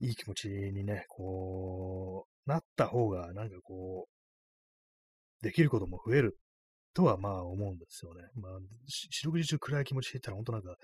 [0.00, 6.38] いい気持ちにね、こう、なった方が、なんかこう、できることも増える
[6.96, 8.22] とはまあ思うんですよね。
[8.40, 8.52] まあ、
[8.88, 10.74] 四六時中暗い気持ちでいたら本当なんか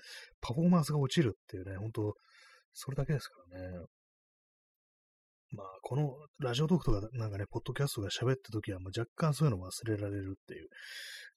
[0.41, 2.13] パフォーマンスが落ちるっていうね、本当
[2.73, 3.85] それだけですからね。
[5.55, 10.67] まあ、このラジオトークとかなんかね、ポッドキャストが喋った時は、まあ、若干そういうの忘れられるっていう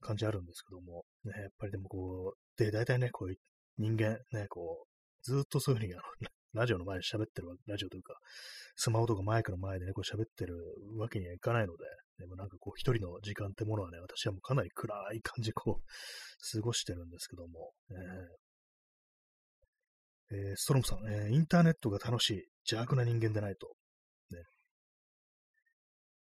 [0.01, 3.37] 感じあるんですけども、ね、やっぱりでもこう、で、大体ね、こういう
[3.79, 6.03] 人間ね、こう、ずっとそういうふうにあの、
[6.55, 8.15] ラジオの前で喋ってるわけラジオというか、
[8.77, 10.57] スマホとかマイクの前でね、こう喋ってる
[10.99, 11.85] わけにはいかないので、
[12.19, 15.85] でもなんかこう一人の時間ってものはね、私はもうかなり暗い感じこう、
[16.53, 23.75] 過ごしてるんですけども、えー、えー、ストロムさん、えー、インターネットが楽しい、邪悪な人間でないと。
[24.31, 24.43] ね。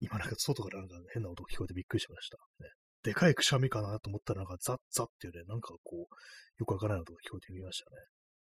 [0.01, 2.37] 今なんか外からなんか変な音が聞こえてびっくりしました。
[2.61, 2.71] ね。
[3.03, 6.15] でかいくしゃみかなと思ったらなんかザッザッっていうね、なんかこう、
[6.59, 7.97] よくわからない音が聞こえてみましたね。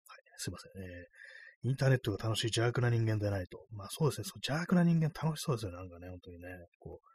[0.06, 0.72] はい、すいません。
[0.82, 3.64] えー、インターネットが楽しい邪悪な人間でないと。
[3.70, 6.48] まあそうですね、そう邪悪な人間楽しそうですよね、なんかね、本当にね。
[6.78, 7.11] こう、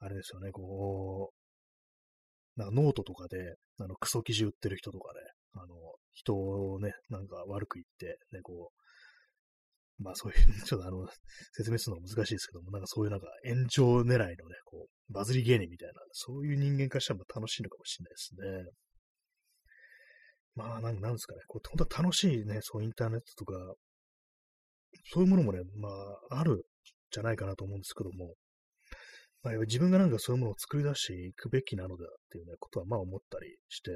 [0.00, 1.32] あれですよね、こ
[2.56, 5.20] う、なんかノートとかで、あの、クソ記事売ってる人とかね、
[5.54, 5.66] あの、
[6.12, 11.08] 人をね、なんか悪く言って、ね、こう、まあそういう、 ちょっとあの、
[11.52, 18.34] 説明するのが難しいですけども、なんかそういうなんか炎上狙いのね、こう、バズり芸人みたいな、そういう人間からしたら楽しいのかもしれないです
[18.66, 18.72] ね。
[20.54, 23.74] まあ、なんなんですかね、こう、本当は楽しいね、そうインターネットとか、
[25.12, 25.88] そういうものもね、ま
[26.30, 26.66] あ、ある
[27.10, 28.34] じゃないかなと思うんですけども、
[29.42, 33.90] まあ、自分がなんかそういうものを作り出していくべきなのだっていうね、ことはまあ思ったりして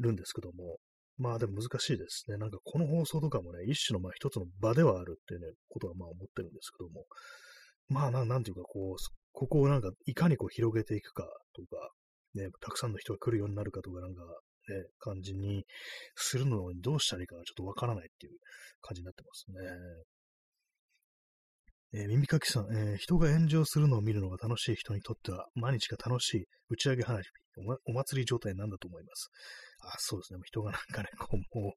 [0.00, 0.78] るんですけども、
[1.16, 2.36] まあでも難しいですね。
[2.36, 7.06] なんかこの放送とかもね、一種のまあ一つの場ではあるっていうね、ことはまあ思ってるんですけども、
[7.88, 8.96] まあななんていうかこう、
[9.32, 11.90] ここをなんかいかにこう広げていくかとか、
[12.34, 14.22] ね、たくさんの人が来るようになるかとか、なんか
[14.68, 15.64] ね、感じに
[16.16, 18.32] するのにどうしたらいいかちょっとわからないっていう
[18.80, 19.54] 感じになってますね。
[21.96, 27.28] えー、耳かきさん、えー、人が炎上するのを見るのが楽しい人にとっては、毎日が楽しい打ち上げ花火
[27.86, 29.30] お、お祭り状態なんだと思います。
[29.80, 30.40] あ、そうですね。
[30.44, 31.74] 人がなんかね、こう、も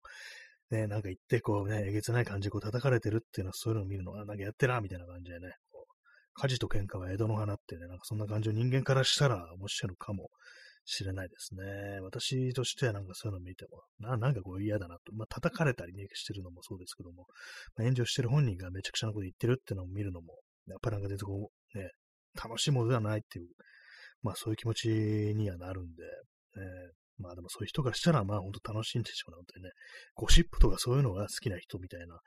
[0.71, 5.93] う、ね、なんか言って、こうね、えげつない感じでこう叩かれてるっていうのは、そういうのを見るのは、なんかやってら、みたいな感じでね、こう
[6.33, 10.29] 火事と喧嘩は江戸の花ってね、なんかそんな感じを人間からしたら面白いのかも
[10.89, 11.99] しれないですね。
[12.01, 15.13] 私としてはなんかそういうの見ても、ななんかこう嫌だなと。
[15.13, 17.27] まあ、叩かれたりね、してるのもそうですけども、
[17.75, 21.89] まあ、炎上してる本人がめちゃくちゃなこと言ってるっていうのを見るのも、やっぱりなんか全然こう、ね、
[22.41, 23.49] 楽しいものではないっていう、
[24.23, 26.03] まあそういう気持ちにはなるんで、
[26.55, 29.71] えー、まあでもそういう人からしたら、まあ本当楽しんでしょうね、本当にね。
[30.15, 32.19] ゴシップとかそういうのが好きな人みたいな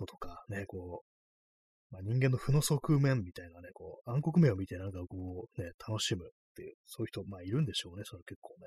[0.00, 8.66] のとか、ね、こう、まあ、人間の負の側面みたいなね、こう、暗黒面を見てなんかこう、ね、楽しむっていう、そういう人、まあいるんでしょうね、それ結構ね。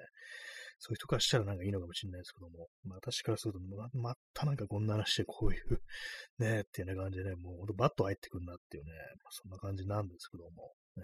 [0.79, 5.81] そういう人からしたらなんかいいのかもしれないですけども、まあ私からすると、ま、またなんかこんな話でこういう
[6.39, 8.91] ね、っていうね感じでね、もうほんとバッと入ってくんなっていうね、
[9.23, 11.03] まあ、そんな感じなんですけども、ね、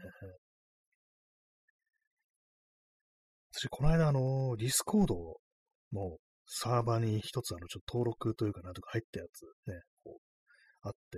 [3.52, 5.15] 私、この間、あの、 Discord
[5.91, 11.17] のサーバーに一つ、あの、ちょっと登録というか、なとか入ったやつ、ね、こう、あって、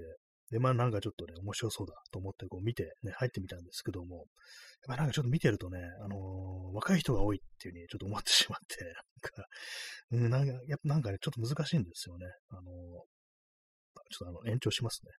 [0.51, 4.25] で、まあなんかちょっとね、面白そうだと思ってこう見てね、入ってみたんですけども、
[4.87, 8.83] まあなんかちょっと見てるとね、あのー、若い人が多いっていうふうにちょっと思ってしまって、
[10.11, 12.25] なんか、うん、なんか、やっぱなんかね、ちょっと難しいんですよね。
[12.49, 13.05] あのー、ちょっ
[14.19, 15.11] とあの、延長しますね。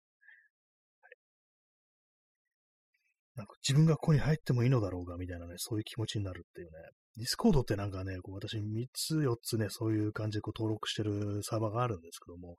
[3.40, 6.72] なんか自分がここに入ってもいいのだろうか、みたいなね、そういう気持ちになるっていうね。
[7.16, 12.58] Discordってなんかね、こう私3つ4つね、そういう感じでこう登録してるサーバーがあるんですけども、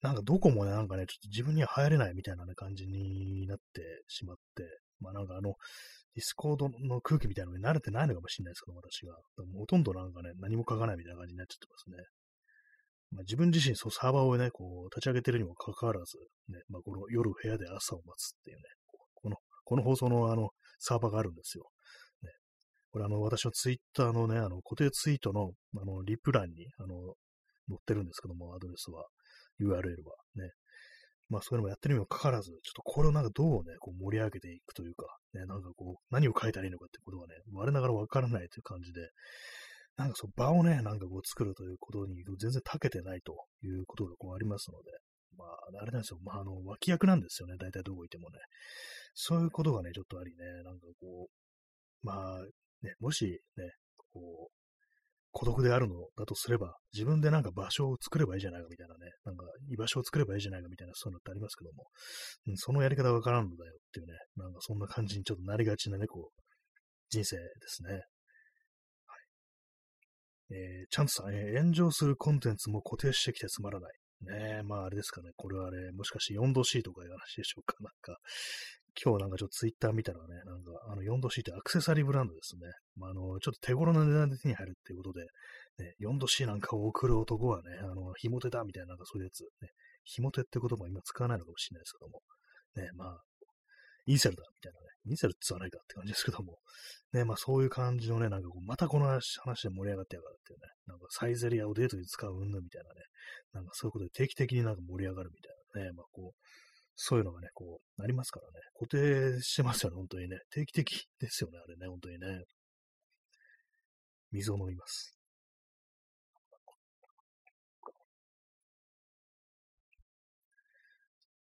[0.00, 4.64] なんかどこもね、なんかね、ちょっと自分には入れないみたいな、ね、感じになってしまって、
[5.00, 5.52] まあなんかあの、
[6.14, 9.14] Discordの空気みたいなのに慣れてないのかもしれないですけど、私が。
[9.58, 12.08] ほとんどなんかね、何も書かないみたいな感じになっちゃってますね。
[13.12, 18.62] まあ、自分自身、そう、サーバーをね、こう、立ち上げてるにもかかわらず、ね、まあ、この夜部屋で朝を待つっていうね、
[19.66, 21.64] この放送のあの、サーバーがあるんですよ。
[22.22, 22.30] ね、
[22.92, 27.14] これあの、私のツイッターのね、あの、固定ツイートの、あの、リプ欄に、あの、
[27.68, 29.04] 載ってるんですけども、アドレスは、
[29.60, 30.50] URL はね。
[31.28, 39.00] まあそういうのもやってるにもかかわらず、ちょっとこれをなんかどうね、こう盛り上げていくというか、ね、なんかこう、何を書いたらいいのかってことはね、我ながらわからないという感じで、
[39.96, 44.90] なんかそう、場をね、なんかこう作るということに全然長けてないということがこうありますので、
[45.36, 46.18] まあ、あれなんですよ。
[46.22, 47.56] まあ、あの、脇役なんですよね。
[47.58, 48.38] 大体どこいてもね。
[49.14, 52.42] そういうことがね、ちょっとありね、なんかこう、まあ、
[52.82, 53.70] ね、もしね、
[54.12, 54.56] こう、
[55.32, 61.84] 孤独であるのだとすれば、自分でなんか場所を作ればいいじゃないかみたいなね、なんか居場所を作ればいいじゃないかみたいなそういうのってありますけども、
[62.46, 66.42] うん、そのやり方わからんのだよっていうね、なんかそんな感じにちょっとなりがちなね、こう、
[67.10, 68.00] 人生ですね。
[70.48, 73.92] えー、チャンツさん、えー、炎上するコンテンツも固定してきてつまらない。
[74.22, 75.30] ねえ、まああれですかね。
[75.36, 77.76] これはね、もしかして 4°C とかいう話でしょうか。
[77.80, 78.18] なんか、
[79.02, 82.72] 今日なんかちょっとツイッター見たらね、なんかあの 4°C ってアクセサリーブランドですね。
[82.96, 85.26] まあ、あの、ちょっと手頃な値段で手に入るっていうことで、
[85.78, 89.68] ね、4°C なんかを送る男はね、あの、ひも手だみたいななんかそういうやつ、ね、
[90.04, 92.22] ひも手って言葉も今使わないのかもしれないですけども、
[92.76, 93.22] ね、まあ、
[94.06, 96.58] インセルだみたいなね、ミゼルっつはないかって感じですけども、
[97.12, 103.02] ね、まあそういう感じのね、なんかこう、またこの話で盛り上がってやがるっていうね、なんかサイゼリアをデートに使うんだみたいなね、
[103.52, 106.40] なんかそういうことで定期的になんか盛り上がるみたいなね、まあこう、
[106.96, 110.40] そういうのがね、こう、なりますからね、固定してますよね、本当にね。
[110.50, 112.44] 定期的ですよね、あれね、本当にね。
[114.32, 115.16] 水を飲みます。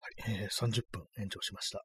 [0.00, 1.84] はい、えー、30分延長しました。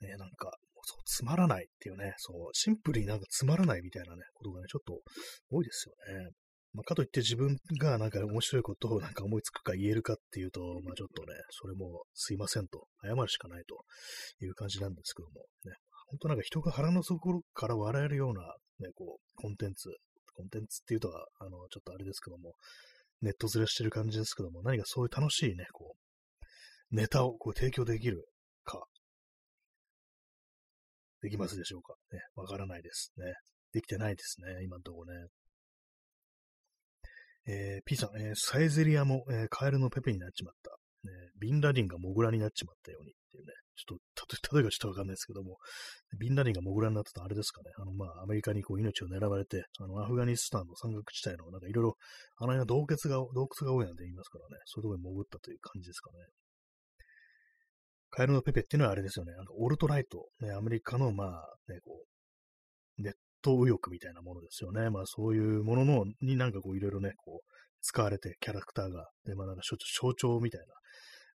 [0.00, 5.00] ね、なんか、そうつまらないっていうね、そう、シンプルになんかつまらないみたいなね、ことがね、ちょっと
[5.50, 6.30] 多いですよね。
[6.72, 13.84] まあ、かといって自分がなんか面白いことをなんか思いつくか言えるかっていうと、まあちょっとね、それもすいませんと、謝るしかないと
[14.44, 15.72] いう感じなんですけども、ね、
[16.10, 18.42] 本当なんか人が腹の底から笑えるような、
[18.78, 19.88] ね、こう、コンテンツ、
[20.34, 22.54] コンテンツっていうとは、あの、ちょっとあれですけども、
[23.20, 25.96] ネットずれしてる感じですけども、何かそういう楽しいね、こ
[26.92, 28.24] う、ネタをこう提供できる
[28.64, 28.86] か、
[31.22, 33.34] できますでしょうかね、わからないですね。
[33.72, 35.26] できてないですね、今のところね。
[37.46, 40.76] えー、P さん、えー、サイゼリアも、えー、カエルのペペになっちまった。
[41.02, 45.56] ね、ビンラディンがモグラになっちまったようにっていうね、ちょっと、例えばちょっとわかんないですけども、
[46.18, 51.96] ビンラディンがモグラになったとあれですかね、あの、まあ、アメリカにこう命を狙われて、あの、アフガニスタンの山岳地帯の、なんかいろいろ、
[52.36, 56.18] あの辺は洞窟が、洞窟が多いなんて言いますからね、そういうところに潜ったという感じですかね。
[58.10, 62.02] カエルのペペっていうのはあれですよね、あのオルトライト、ね、アメリカの、まあ、ね、こ
[62.98, 64.90] う、ネット右翼みたいなものですよね。
[64.90, 67.50] まあそういうもののになんかこういろいろね、こう、
[67.82, 69.08] 使われて、キャラクターが。
[69.24, 70.66] で、まあなんか象徴みたいな。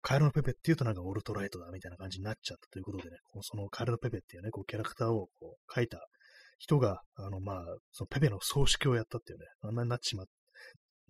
[0.01, 5.99] カエルのペペっていうとなんかオルトライトだみたいな感じになっちゃったということでね、そのカエルのペペっていうね、こうキャラクターをこう描いた
[6.57, 10.31] 人が、あのまあ、そのペペの葬式をやったっていうね、あんなになっちまって、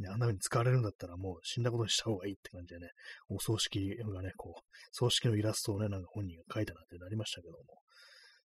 [0.02, 2.90] ね、あんな風に使われるんだったらもう死んだことにした方がいいって感じでね、
[3.30, 4.62] お葬式がね、こう、
[4.92, 7.60] 葬式のイラストをね、なんか本人が描いたなんてなりましたけども、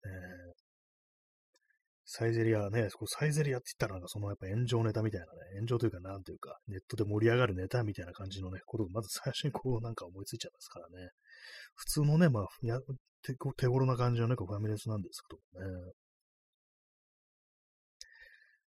[0.05, 0.69] えー、
[2.05, 11.11] サイゼリアね、サイゼリアって言ったらなんかそのやっぱ炎上ネタみたいなね、炎上というかなんというか、ネットで盛り上がるネタみたいな感じのね、ことをまず最初にこうなんか思いついちゃいますからね。
[11.75, 12.79] 普通のね、まあ、や
[13.23, 15.93] 手手頃な感じのね、こうファミレスなんですけどもね。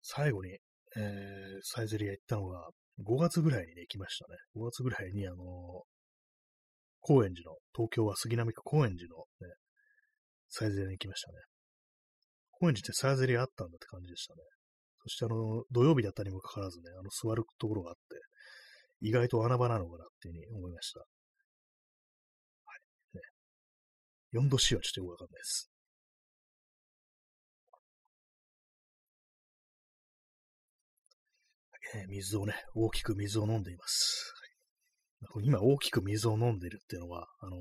[0.03, 0.59] 最後に、
[0.97, 1.03] えー、
[1.63, 2.69] サイゼリア行ったのが
[3.05, 4.37] 5月ぐらいにね、行きましたね。
[4.57, 5.39] 5月ぐらいにあのー、
[7.01, 9.55] 高円寺の、東京は杉並区高円寺のね、
[10.49, 11.39] サイゼリアに行きましたね。
[12.53, 14.41] 高円寺ってサーゼリアあったんだって感じでしたね。
[15.03, 18.01] そしてあの、土曜日だったにもかかわらずね、あの、座るところがあって、
[19.01, 21.01] 意外と穴場なのかなっていうふうに思いました。
[21.01, 21.07] は
[23.15, 23.17] い。
[23.17, 23.23] ね。
[24.43, 25.70] 4度 C はちょっとよくわかんないです。
[32.09, 34.33] 水をね、大きく水を飲んでいます。
[35.43, 37.57] 今大きく水を飲んでいるっていうのは、あの、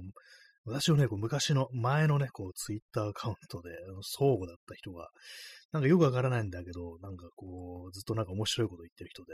[0.65, 5.10] 私のね、こう昔の前のね、こう、ツイッターアカウントで、相互だった人が、
[5.72, 9.34] なんかよくわからないんだけど、なんかこう、ずっとなんか面白いこと言ってる人で、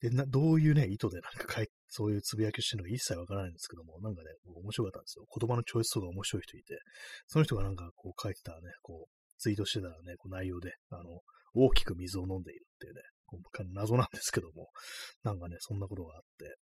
[0.00, 5.24] で、などういうね、意図でなんか書いそういうつぶやきをしてるのか一切わからないんですけども、なんかね、面白かったんですよ。
[5.30, 6.78] 言葉のチョイスとか面白い人いて、
[7.28, 11.20] その人がなんかこう書いてたね、こう、ツイートしてたね、こう内容で、あの、
[11.54, 13.00] 大きく水を飲んでいるっていうね、
[13.72, 14.68] 謎なんですけども、
[15.22, 16.56] なんかね、そんなことがあって、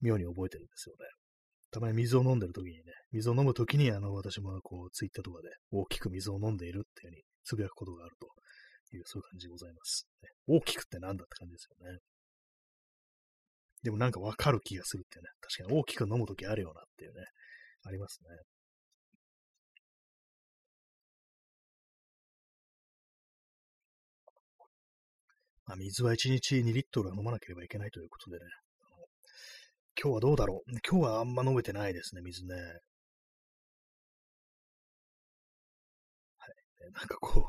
[0.00, 1.06] 妙に覚えてるんですよね。
[1.70, 8.26] たまに水を飲んでる時にね、水を飲む時に、あの、私もこう、ツイッターとかで大きく水を飲んでいるっていうふうにつぶやくことがあると
[8.96, 10.06] いう、そういう感じでございます。
[10.22, 11.98] ね、大きくってなんだって感じですよね。
[13.82, 17.24] でもなんかわかる気がするっていうね、確かに大きく飲む時あるよなっていうね、
[17.84, 18.30] ありますね。
[25.66, 28.44] まあ、水は1日2リットルは飲まなければいけないということでね、
[30.00, 30.70] 今日はどうだろう？
[30.88, 32.54] 今日はあんま飲めてないですね、水ね。
[32.54, 32.60] は
[36.48, 36.52] い。
[36.92, 37.42] なんかこう、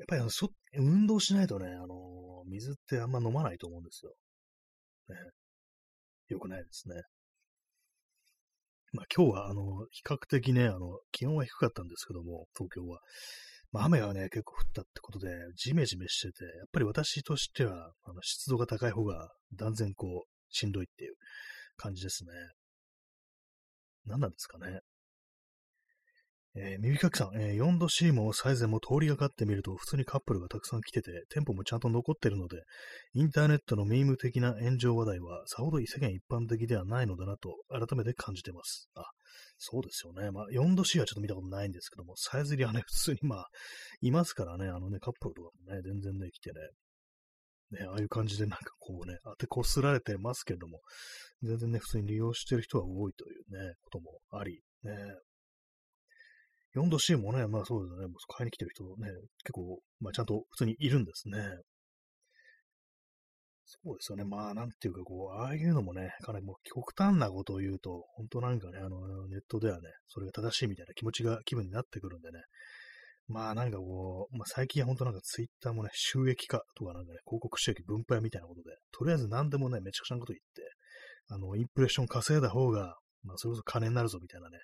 [0.00, 4.14] やっぱりあのそ運動しないとね、あの水ってあんま飲まないと思うんですよ。
[5.10, 5.16] ね。
[6.28, 7.02] よくないですね。
[8.92, 13.00] まあ今日はあの、比較的ね、あの、気温は低かったんですけども、東京は。
[13.74, 21.14] まあ雨がね、結構降ったってことで、ジメジメしてて、やっぱり私としては、あの湿度が高い方が断然こう、しんどいっていう
[21.76, 22.30] 感じですね。
[24.06, 24.78] 何なんですかね。
[26.56, 32.62] えー、耳かきさん、えー、4度 C もサイゼも通りがかってみると、普通にカップルがたくさん来てて、店舗もちゃんと残ってるので、
[33.14, 38.88] インターネットのミーム的な炎上話題は、さほど異世間一般的ではないのだなと、改めて感じてます。
[38.94, 39.02] あ、
[39.66, 40.30] そうですよね。
[40.30, 43.46] まあ、4度 C はちょっと見たことないんですけども、サイズリはね、普通にまあ、
[44.02, 46.60] いますからね、あのね、カップルとかもね、全然ね、来てね、
[47.80, 50.80] ね、ああいう感じでなんかこうね、当てこすられてますけども、
[51.42, 54.92] 全然ね、普通に利用してる人は多いというね、こともあり、ね。
[56.76, 58.06] 4度 C もね、まあそうですね、
[58.36, 59.08] 買いに来てる人ね、
[59.44, 61.38] 結構、まあちゃんと普通にいるんですね。
[63.66, 64.24] そうですよね。
[64.24, 72.40] まあ、なんていうか、こう、ああいうのもね、かなりもう極端なことを言うと、本当なんかね、あの、ネットではね、それが正しいみたいな気持ちが、気分になってくるんでね、
[73.26, 80.62] まあなんかこう、まあ最近は本当なんかツイッターもね、収益化とかなんかね、広告収益分配みたいなことで、とりあえず何でもね、めちゃくちゃなこと言って、
[81.28, 84.58] あの、インプレッション稼いだ方が、まあ、それこそ金になるぞみたいなね、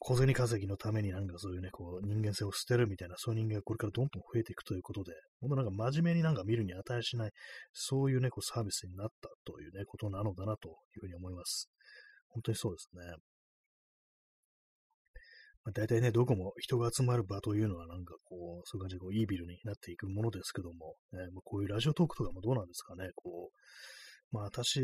[0.00, 7.30] 小銭稼ぎのためになんかそういうね、こう、人間性を捨てるみたいな、そういう人間がこれからどんどん増えていくということで、本当なんか真面目になんか見るに値しない、
[7.72, 11.70] そういうね、こう、サービスになったというね、ことなのだなというふうに思います。
[12.28, 13.02] 本当にそうですね。
[15.64, 23.53] まあ、大体ね、どこも人が集まる場というのはなんかこう、そういう感じでこういいビルになっていくものですけども、えまあ、こういうラジオトークとかもどうなんですかね、こう、
[24.34, 24.80] まあ私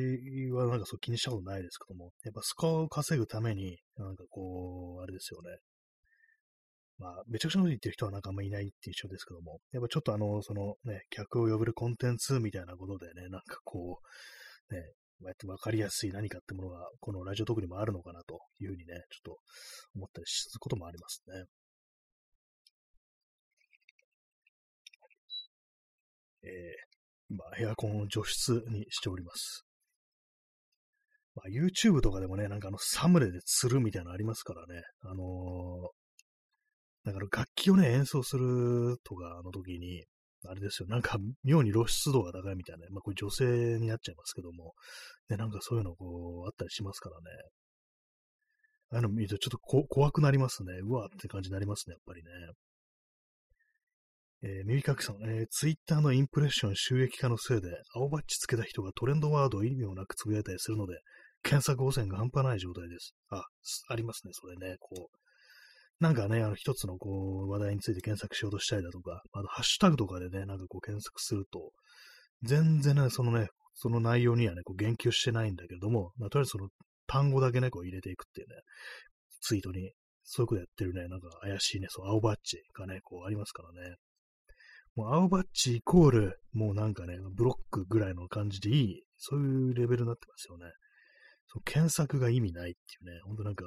[0.53, 5.59] はなんかそう気にしたことないですけども、やっぱスコアを稼ぐために、なんかこう、あれですよね。
[6.98, 13.98] まあ、めちゃくちゃのこと言ってる人はなんかあんまいないっていう印象ですけども、やっぱちょっとあの、そのね、客を呼べるコンテンツみたいなことでね、なんかこ
[14.70, 14.82] う、ね、
[15.18, 19.38] こうやって分かりやすい何かってものが、このラジオトークにもあるのかなというふうにね、ちょっと
[19.96, 21.44] 思ったりすることもありますね。
[26.42, 26.89] えー、
[27.30, 29.64] 今、エアコンを除湿にしております。
[31.34, 34.82] まあ、YouTube とかでもね、なんかあの、サムネで釣るみたいなのありますからね。
[35.02, 40.04] あのー、だから楽器をね、演奏するとかの時に、
[40.46, 44.72] あれですよ、なんか妙に露出度が高いみたいな、ねまあこれ女性になっちゃいますけども、
[45.28, 47.24] ね、なんかそういうのこう、あったりしますからね。
[48.92, 50.72] ああいうの見るとちょっとこ怖くなりますね。
[50.82, 52.30] うわーって感じになりますね、やっぱりね。
[54.43, 60.95] えー、耳かきさん、えー、ツイッターのインプレッション収益化のせいで、青バッチつけた人がトレンドワードを意味もなくつぶやいたりするので、
[61.43, 63.14] 検索汚染が半端ない状態です。
[63.28, 63.45] あ、
[63.88, 64.76] ありますね、それね。
[64.80, 71.72] こう、なんかね、あの、一つのこう、話題について検索しようとしたりだとか、あと、ハッシュタグとかでね、なんかこう検索すると、
[72.43, 76.68] 全然ね、そのね、その内容にはね、こう言及してないんだけれども、まあ、とりあえずその
[77.07, 78.55] 単語だけね、こう入れていくっていうね、
[79.43, 79.93] ツイートに、
[80.24, 83.97] そういうことやってるね、なんか怪しいね、そう、青バッジがね、こうありますからね。
[85.01, 90.66] もう青バッジイコール、もうなんかね、ブロックぐらいの感じでいい、そういうレベルになってますよね。
[91.46, 93.64] その検索が意味ないっていうね、ほんとなんか、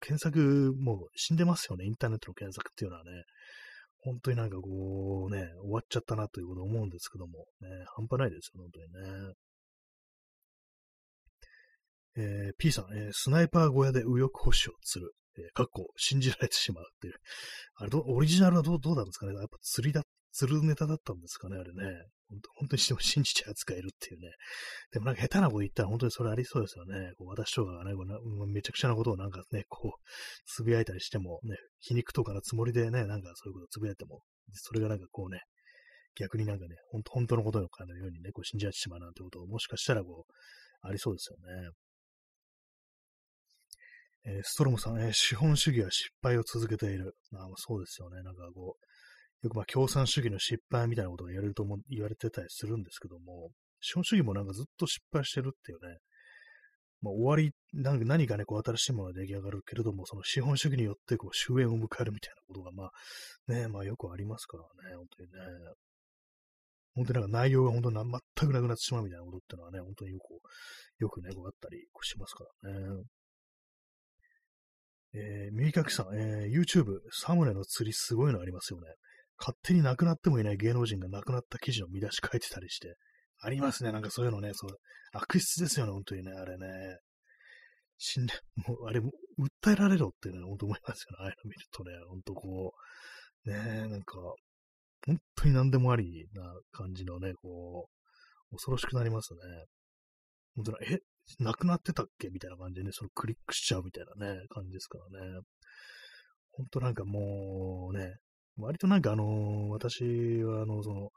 [0.00, 3.10] 検索もう死んでますよね、インターネットの検索っていうのはね。
[4.00, 9.34] 本当になんかこうね、終わっちゃったなということを思うんですけども、ね、半端ないですよ、本当にね。
[12.18, 15.12] えー、P さん、えー、スナイパー小屋で右翼保守を釣る。
[15.38, 17.14] えー、かっこ、信じられてしまうっていう。
[17.76, 20.02] あれ、オリジナルはどうどうなんですかねやっぱ釣りだ、
[20.36, 21.82] 釣るネタだったんですかねあれね。
[22.28, 24.28] 本当本当にしても信じちゃう奴がいるっていうね。
[24.92, 27.12] でもなんか下手なこと言ったら本当にそれありそうですよね。
[27.16, 30.00] こう私とかがねこうめちゃくちゃなことをなんかね、こう、
[30.46, 34.20] つぶやいたりしてもね、皮肉とかのつもりでね、なんかそういうことつぶやいても、
[34.52, 35.40] それがなんかこうね、
[36.18, 40.32] 逆になんかね、本当本当のことのかのようにね、こう信じられてしまうなんてことをもしかしたらこう、
[40.86, 41.70] ありそうですよね。
[44.28, 47.14] えー、ストロムさん、えー、資本主義は失敗を続けている。
[47.34, 48.22] あそうですよね。
[48.22, 48.85] なんかこう、
[49.42, 55.98] よくまあ共産主義の失敗みたいなことが言われるとも言われてたりするんですけども、資本主義もなんかずっと失敗してるっていうね、
[57.02, 65.38] まあ、終わり、なんか何かね、こう新しいものが出来上がるけれども、その資本主義によってこう終焉を迎えるみたいなことが、まあ、ね、まあよくありますからね、本当にね。
[66.94, 73.02] 本当になんか内容が本当に全くなくなってしまうみたいなことってのはね、本当によく、よくね、こうあったりしますからね。
[75.14, 78.88] えー、右かきさん、えー、YouTube、サムネの釣りすごいのありますよね。
[79.38, 82.96] 勝手に亡くなってもいない芸能人が亡くなった記事の見出し書いてたりして、
[83.40, 83.92] ありますね。
[83.92, 84.70] なんかそういうのね、そう、
[85.12, 86.98] 悪質ですよね、本当にね、あれね。
[87.98, 88.34] 死んで、
[88.66, 91.24] もう、あれ、訴えられろってね、本当思いますよね。
[91.24, 92.72] ああいうの見るとね、本当こ
[93.44, 94.16] う、ねなんか、
[95.06, 97.88] 本当に何でもありな感じのね、こ
[98.50, 99.40] う、恐ろしくなりますね。
[100.56, 100.98] 本当に、え、
[101.38, 102.28] 亡くなってたっけ？
[102.28, 105.40] みたいな感じでね、そのクリックしちゃうみたいなね、感じですからね。
[106.52, 108.14] 本当なんかもうね、
[108.58, 110.02] 割となんかあの、私
[110.42, 111.10] はあの、その、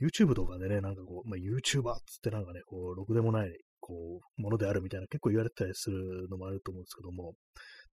[0.00, 7.34] YouTube とかでね、なんかこう、まあ、YouTuber っつってなんかね、こう、ろくでもない、こう、ものであるみたいな結構言われたりするのもあると思うんですけども、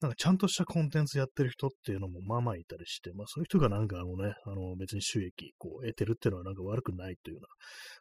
[0.00, 7.48] なんかちゃんとしたコンテンツやってる人っていうのもまあまあいたりして、まあそういう人がなんかあのね、あの別に収益こう得てるっていうのはなんか悪くないというような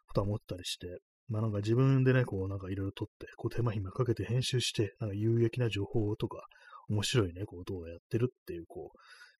[0.06, 0.86] ことは思ったりして、
[1.28, 6.46] まあなんか自分でね、こうなんかいろいろ撮って、こう手間暇かけて編集して、なんか有益な情報とか、
[6.88, 8.98] 面白いね、こう動画やってるっていう、こう、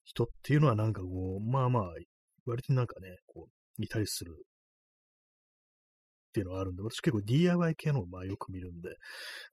[0.08, 1.92] 人っていうのはなんかこう、まあまあ、
[2.46, 4.32] 割となんかね、こう、いたりする
[6.28, 8.88] っていうのがあるんで、私結構 DIY 系のをまあよく見るんで、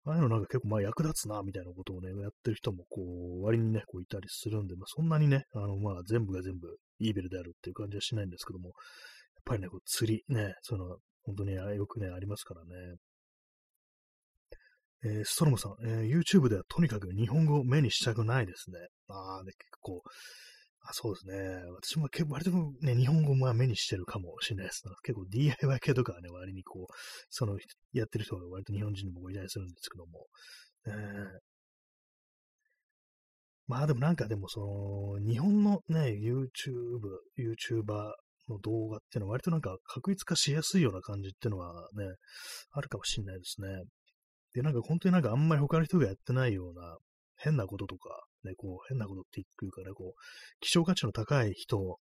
[0.06, 3.02] ああいうのなんか結構まあ役立つな、みたいなことをね、やってる人もこ
[3.42, 6.68] う、割にね、こういたりするんで、まあそんなにね、あのまあ全部が全部
[7.00, 8.74] イーベルであるっていう感じはしないんですけども、やっ
[9.44, 12.96] ぱりね、こう釣りね、その、本当によくね、ありますからね。
[15.06, 18.80] えー、ストロムさん、えー、YouTube ではとにかく日本語を目にしたくないですね。
[19.08, 20.02] ああ、ね、結構、
[20.82, 21.36] あそうですね。
[21.80, 22.52] 私も結構割と
[22.82, 24.84] ね、日本語も目にしてるかもしれないです。
[25.04, 26.94] 結構 DIY 系とかはね、割にこう、
[27.30, 27.58] その、
[27.94, 30.28] やってる人が割と日本人にもいたりするんですけども。
[30.88, 31.40] えー、
[33.68, 37.00] まあでもなんかでもその、日本のね、YouTube、
[37.38, 38.12] YouTuber
[38.48, 42.06] の動画っていうのは割となんか確率化しやすいような感じっていうのはね、
[42.72, 43.68] あるかもしれないですね。
[44.56, 46.98] で、なんか本当になんかあんまり他の人がやってないような
[47.38, 50.20] 変なこととか、ね、こう変なことっていうかね、こう、
[50.62, 52.00] 希少価値の高い人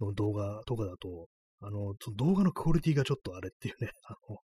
[0.00, 1.28] の動画とかだと、
[1.62, 4.38] あの、動画のクオリティがちょっとあれっていうね、 あの、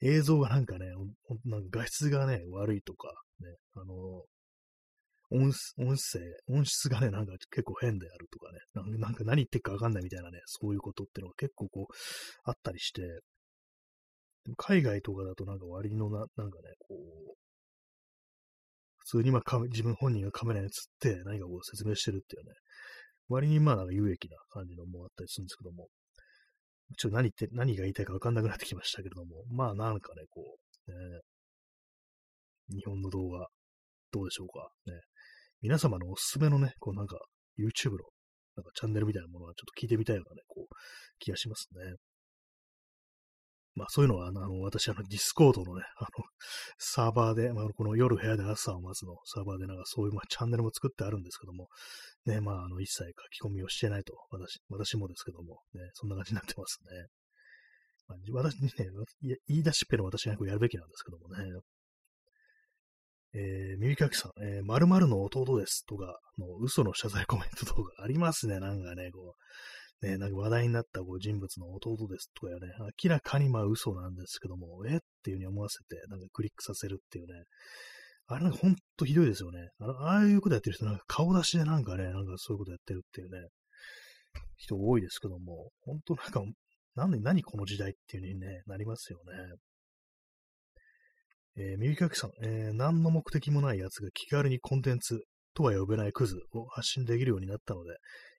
[0.00, 0.86] 映像がなんかね、
[1.44, 4.24] なんか画質がね、悪いとか、ね、あの、
[5.34, 11.94] 音音声、音質がね、なんか結構変であるとかね、なんか何言ってるかわかんないみたいなね、そういうことっていうのが結構こう、
[12.44, 13.02] あったりして、
[14.56, 17.34] 海外とかだとなんか割のな、なんかね、こう、
[18.98, 20.70] 普通にまあ自分本人がカメラに映っ
[21.00, 22.52] て何かこう説明してるっていうね、
[23.28, 25.88] 割にまあなんか有益な感じのもあったりするんですけども、
[26.96, 30.56] ちょっと何言って、何が言いたいかわかんなくなってきましたけれども、まあなんかね、こ
[30.88, 31.20] う、ね、
[32.70, 33.48] 日本の動画、
[34.12, 34.70] どうでしょうか。
[34.86, 35.00] ね、
[35.62, 37.18] 皆様のおすすめのね、こうなんか
[37.58, 37.98] YouTube の
[38.56, 40.74] なんかチャンネルみたいなものはちょっと聞いてみたいようなね、こう
[41.18, 41.96] 気がしますね。
[43.74, 46.08] まあそういうのは、あの、私、あの、 Discord のね、あの、
[46.78, 51.68] サーバーで、まあこの夜部屋で朝を待つのサーバーでなんかそういう、まあ、チャンネルも作ってあるんですけども、
[52.26, 57.06] ね、まああの、一切書き込みをしてないと、私、私もですけども、ね、そんな感じになってますね。
[58.08, 61.44] まあ、私にね、言い出しっぺの私がこうやるべきなんですけどもね。
[63.34, 69.42] えー、耳かきさん、えー、〇〇の弟ですとか、もう嘘の謝罪コメントとかありますね、なんかね、こう、
[70.02, 72.72] ね、なんか話題になったこう人物の弟ですとかやね、
[73.02, 74.96] 明らかにまあ嘘なんですけども、え？
[74.96, 77.44] っていう風に思わせて、なんかクリックさせるっていうね、
[78.26, 79.68] あれなんかほんとひどいですよね。
[79.78, 83.48] あのああいうことやってる人、なんか顔出しでなんかね、なんかそういうことやってるっていうね、
[84.56, 86.42] 人多いですけども、本当なんか、
[86.94, 89.32] なんで何この時代っていう風にね、なりますよね。
[91.54, 95.20] えー、耳かきさん、えー、何の目的もない奴が気軽にコンテンツ
[95.54, 97.90] とは呼べないクズを発信できるようになったので、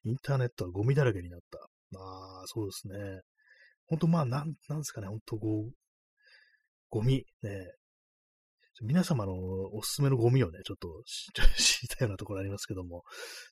[0.06, 1.60] インターネットはゴミだらけになった。
[1.92, 3.22] まあ、そうですね。
[3.88, 5.74] ほんと、まあ、なん、なんですかね、ほんと、こう、
[6.90, 7.74] ゴミ、ね、
[8.82, 9.34] 皆様の
[9.74, 13.04] おすすめのゴミをね、ちょっと 知りたいようなところありますけども、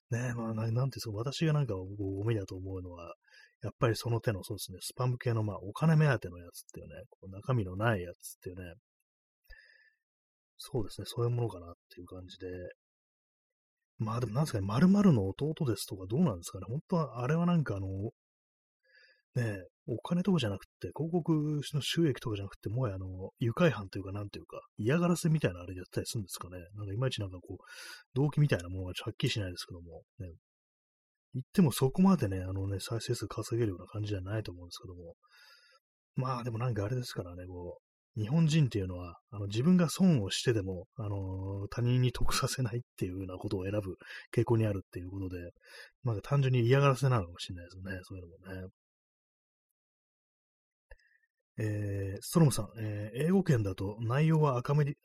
[0.10, 3.16] ね、まあ、なんていうんですか、私がなんかゴミだと思うのは、
[3.62, 8.74] やっぱりその手の、そうですね、スパム系の、まあ、お金目当てのやつっていうね、こう中身のないやつっていうね、
[10.58, 12.48] そうですね、そういうものかなっていう感じで。
[14.02, 16.66] まあでもなんですかね、〇〇の弟ですとかどうなんですかね。
[16.68, 18.12] 本当は、あれはなんかあの、ね
[19.36, 26.58] えお金とかじゃなくて、広告の収益とかじゃなくて、もはやあの、愉快犯というか、なんていうか、嫌がらせみたいなあれでやったりするんですかね。
[26.76, 27.64] なんかいまいちなんかこう、
[28.16, 30.34] 動機みたいなものがはっきりしないですけども、ね。
[31.34, 35.16] 言ってもそこまでね、あのね、再生数稼げるような感じじゃないと思うんですけども。
[36.16, 43.96] まあでもなんかあれですからね、こう、日本人っていうのは、あの自分が損をしてでも、あの他人に得させないっていうようなことを選ぶ
[44.36, 45.52] 傾向にあるっていうことで、
[46.04, 48.68] まあ単純に嫌がらせなのかもしれないですね、そういうのもね。
[51.58, 54.96] えー、ストロムさん、えー、英語圏だと内容は赤メリ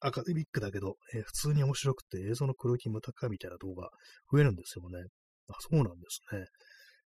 [0.00, 3.88] アカデミックだけど、えー、普通に面白くて映像のクロキも高いみたいな動画
[4.32, 5.06] 増えるんですよね。
[5.48, 6.44] あ、そうなんですね。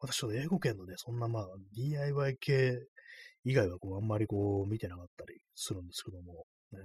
[0.01, 2.79] 私は英語圏のね、そんなまあ DIY 系
[3.45, 6.79] 以外はこうあんまりこう見てなかったりするんですけども、ね、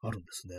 [0.00, 0.54] あるんですね。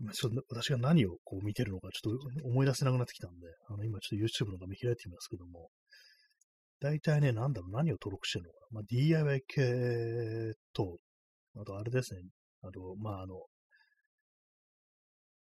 [0.00, 5.70] 今ちょっと私が何をこう見てるのかちょっと思い出せなくなってきたんで、あの今ちょっと YouTube の画面開いてみますけども、
[6.80, 8.58] 大体ね、なんだろう、何を登録してるのか。
[8.72, 10.98] まあ、DIY 系と、
[11.56, 12.22] あとあれですね、
[12.62, 13.46] あと、まああの、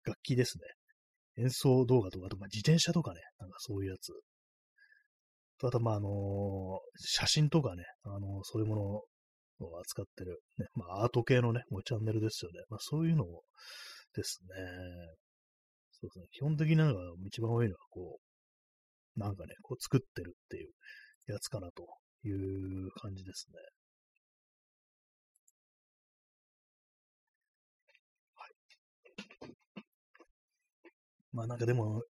[0.05, 0.65] 楽器ですね。
[1.39, 4.13] 演奏動画とか、あとま自転車とかね、なんかそういうやつ
[5.65, 12.61] あと、まあ、あのー、写真とかね、あのー、そういうものを扱ってる、ね、まあ、アート系のね、もうチャンネルですよね。
[12.69, 13.43] まあ、そういうのを
[14.15, 14.55] ですね、
[15.93, 18.19] そうですね、基本的なのが一番多いのは、こ
[19.17, 21.87] う、なんかね、こう作ってるっていうやつかなと
[22.29, 23.59] いう感じですね。
[31.37, 32.03] まあなんかでも、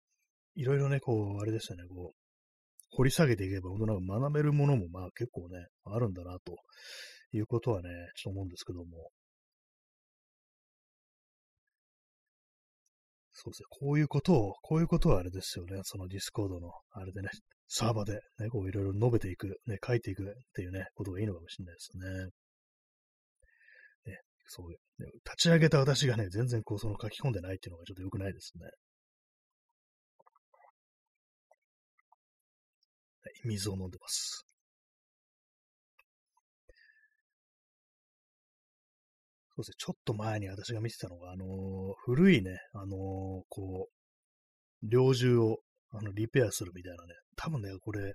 [0.55, 2.15] いろいろね、こう、あれですよね、こう、
[2.91, 6.55] 掘り下げていけば、本当なんか学べるものもまあ結構ね、あるんだなと
[7.31, 9.09] いうことはね、ちょっと思うんですけども。
[13.33, 13.65] そうですね。
[13.69, 15.81] こういうことを、こういうことはあれですよね。
[15.83, 17.29] その Discord の、あれでね、
[17.67, 22.09] サーバーでね、こういろいろ述べていく、ね、書いていくっていうね、ことがいいのかもしれないですね。
[24.11, 28.69] ねそう、ね、立ち上げた私がね、全然こう、その書き込んでないっていうのがちょっと良くないですね。
[33.43, 34.45] 水を飲んでます。
[39.55, 41.47] そうですね、ちょっと前に私が見てたのが、あのー、
[42.03, 42.89] 古いね、あのー、
[43.47, 45.59] こう、猟銃を
[45.91, 48.13] あのリペアするみたいなね、多分ね、これ、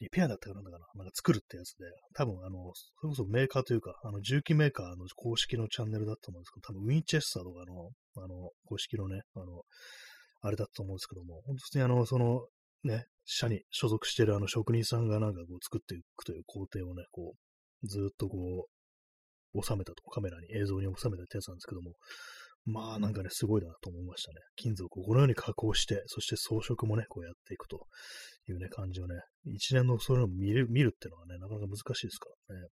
[0.00, 7.90] リペアだったかなんだかな、なんか作るってやつで、多分あの、それこそメーカーというか、あの、重機メーカーの公式のチャンネルだと思うんですけど、多分ウィンチェスターとかの、
[8.24, 9.62] あの、公式のね、あの、
[10.40, 12.46] あれだと思うんですけども、本当にあの、その、
[12.84, 17.34] ね、社に所属してるあの職人さんがなんかこう作っていくという工程をね、こ
[17.82, 18.66] う、ずっとこ
[19.54, 21.92] う、収めたと、カメラに映像に収めたってやつなんですけども、
[22.66, 24.36] まあなんかね、すごいなと思いましたね。
[24.56, 27.86] 金属をこのように加工して、そして装飾もね、こうやっていくと
[28.48, 32.68] いうね、感じをね、一年のそういうのを見る見るっていうのはね、なかなか難しいですからね。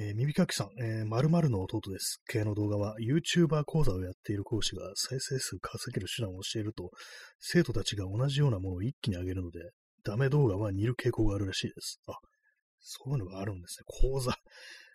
[0.00, 2.22] えー、耳かきさん、えー、〇〇の弟です。
[2.28, 6.90] 系の動画は YouTuber 講座をやっている講師が再生数稼げる手段を教えると、
[7.40, 9.58] 生徒たちが同じようなものを一気に上げるので、
[10.04, 12.00] ダメ動画は似る傾向があるらしいです。
[12.06, 12.14] あ、
[12.78, 14.10] そういうのがあるんですね。
[14.12, 14.36] 講座。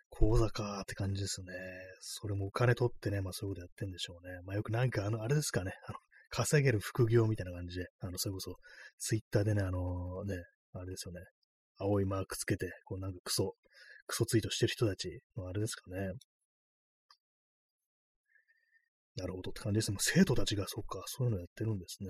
[0.09, 1.51] 講座かーって感じですね。
[1.99, 4.39] それもお金取ってね、まあそういうことやってんでしょうね。
[4.45, 5.97] まあよくなんかあの、あれですかね、あの、
[6.29, 8.55] 稼げる副業みたいな感じで、あの、それこそ、
[8.99, 10.35] ツイッターでね、あのね、
[10.71, 11.19] あれですよね、
[11.77, 13.53] 青いマークつけて、こうなんかクソ、
[14.07, 16.13] クソツイートしてる人たちのあれですかね。
[19.15, 19.97] なるほどって感じですね。
[19.99, 22.09] 生徒たちが、そっか、そういうのやってるんですね。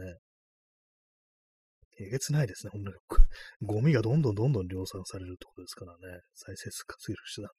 [2.00, 2.98] えげつないですね、ほんとに。
[3.62, 6.22] ゴミがどんどんどんどん量産されるってことですからね。
[6.34, 7.52] 再生数稼げる人だ。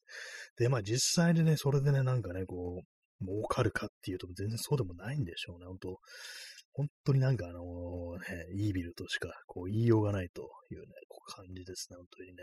[0.57, 6.01] で、まあ実際にね、それでね、なんかね、こう、儲かるかっていうと全然そうでもないんでしょうね、本当
[6.73, 12.43] 本当になんかあのね、イービルとしかこう言いようがないというね、こう感じですね、本当にね。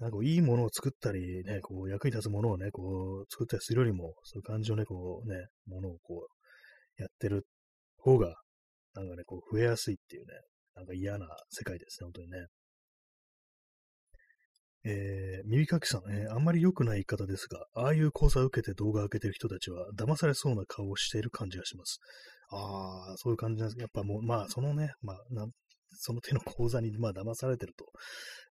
[0.00, 6.26] なんかいいものを作ったりね、こう役に立つものをね、こう作ったりするよりも、そういう感じのね、こうね、ものをこ
[6.98, 7.46] うやってる
[7.98, 8.34] 方が
[8.94, 10.34] なんかね、こう増えやすいっていうね、
[10.74, 12.46] なんか嫌な世界ですね、本当にね。
[14.82, 22.00] えー、耳かきさん、えー、あんまり良くない言い方ですが、ああいう講座を受けて動画を上げてる人たちは、騙されそうな顔をしている感じがします。
[22.50, 23.78] ああ、そういう感じなんです。
[23.78, 25.16] やっぱもう、まあ、そのね、まあ、
[25.92, 27.86] その手の講座に、まあ、騙されてると、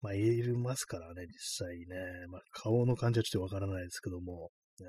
[0.01, 2.27] まあ、言えますからね、実際ね。
[2.29, 4.85] まあ、顔の感じはちょっとわからないですけども、えー、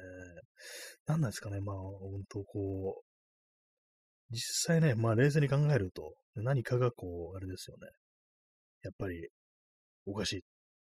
[1.07, 3.07] 何なんですかね、まあ、本当こう、
[4.31, 4.41] 実
[4.75, 7.87] 際ね、まあ冷静に考えると、何かがこう、あれですよね。
[8.83, 9.29] やっぱり、
[10.07, 10.41] おかしい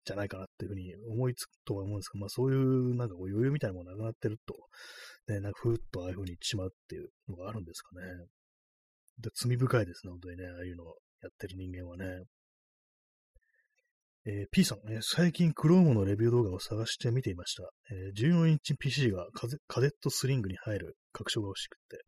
[0.05, 4.55] じゃないかなっていうふうに思いつくとは思うんですけど、まあそういうなんかこう余裕みたいなものがなくなってると、
[5.33, 8.03] ね、なんかふーっとああいうふうに言ってしまうっていうのがあるんですかね。
[9.19, 10.85] で罪深いですね、本当にね、ああいうの
[11.23, 12.25] やってる人間はね。
[14.27, 17.63] えー、P さん、えー、最近 Chrome のレビュー動画を探して見ていました。
[17.91, 19.27] えー、14インチ PC が
[19.67, 21.99] カデットスリングに入る拡張が欲しくて、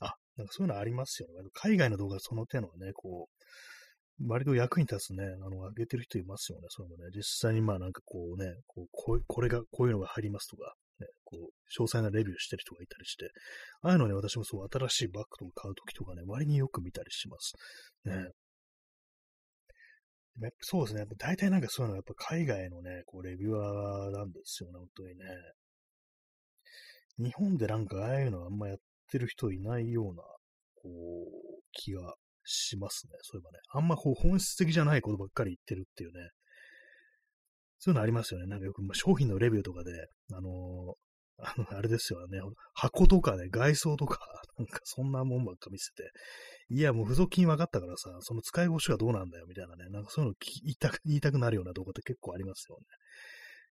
[0.00, 1.48] あなんかそういうのありますよね。
[1.52, 6.66] 海外の動画その手のね、こう、割と役に立つね、あの、上げてる人いますよね。
[6.68, 7.10] そういうのね。
[7.14, 13.30] 実際にまあなんかこうね、こうここれが、こういうのが入りますとか、ね、こう、詳細なレビューしてる人がいたりして、
[13.82, 17.54] ああいうのね、私もそう、新しいバッグとか買うときとかね、割によく見たりします。
[18.04, 18.30] ね。
[20.40, 21.00] やっぱそうですね。
[21.00, 25.24] やっぱ大体なんかそういうのはやっぱ海外のね、こう、レビュアーなんですよね、本当にね。
[27.18, 28.78] 日本でなんかああいうのあんまやっ
[29.10, 30.22] てる人いないような、
[30.76, 32.14] こう、気が
[32.44, 33.12] しますね。
[33.22, 33.58] そういえばね。
[33.72, 36.30] あんまこう本質的じゃないことばっかり言ってるっていうね。
[37.78, 38.46] そういうのありますよね。
[38.46, 39.90] なんかよく、ま、商品のレビューとかで、
[40.32, 40.94] あのー、
[41.38, 42.40] あの、あれですよね。
[42.74, 44.18] 箱とかね、外装とか、
[44.58, 46.10] なんかそんなもんばっか見せて、
[46.68, 49.88] いや、もう付属品分かったからさ、その使い越しはどうなんだよ、みたいなね。
[49.88, 52.84] なんかそういうの言いたく、言いたくなるような動画って結構ありますよね。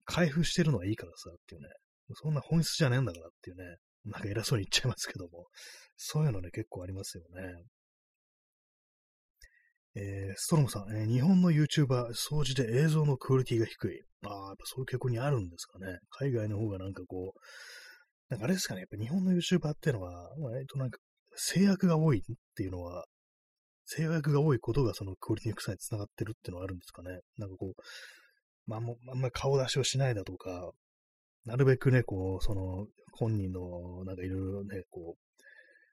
[0.05, 1.69] 開封してるのはいいからさ、っていうね。
[2.13, 3.77] そんな本質じゃねえんだからっていうね。
[4.05, 5.47] なんか偉そうに言っちゃいますけども、
[5.95, 7.63] そういうのね、結構ありますよね。
[9.95, 14.01] えー、ストロムさん、えー、日本の YouTuber、掃除で映像のクオリティが低い。
[14.25, 15.99] ああ、やっぱそういう傾向にあるんですかね。
[16.09, 17.39] 海外の方がなんかこう、
[18.29, 20.99] なんかあれですかね、やっぱ日本の YouTuber っていうのは、割となんか
[21.35, 22.21] 制約が多いっ
[22.55, 23.05] ていうのは、
[23.85, 27.19] 制約が多いことがそのクオリティの低さにつながってるっていうのはあるんですかね。
[27.37, 27.81] なんかこう、
[28.67, 30.71] まあ、もあんまり顔出しをしないだとか、
[31.45, 35.24] なるべくね、こう、その、本人の、なんかいろいろね、こう、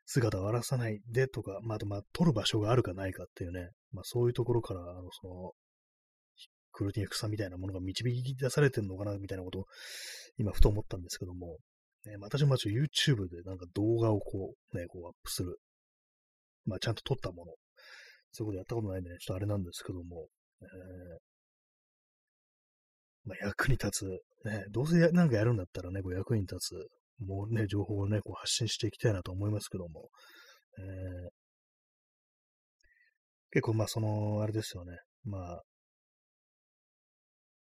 [0.07, 5.53] 姿を荒らさないでとか、まあ、と、まあ、撮る場所があるかないかっていうね、まあ、そういうところから、あの、その、
[6.73, 9.65] クルティング草みたいなものが導き出されてるのかな、みたいなことを、
[10.39, 11.59] 今、ふと思ったんですけども、
[12.05, 15.59] ね、私もま YouTube でなんか動画をこう、ね、こうアップする。
[16.65, 17.53] まあ、ちゃんと撮ったもの。
[18.33, 20.27] そういうことやったことないんで、ね、ちょっとあれなんですけども、
[20.63, 21.19] えー、
[23.29, 26.75] まあ、役に立つ、ね、どうせなんかやるんだったらね、こう役に立つ、
[27.23, 30.11] もうね、情報をね、こう発信していきたいなと思いますけども、
[30.79, 31.31] えー、
[33.53, 35.63] 結構まあその、あれですよね、まあ、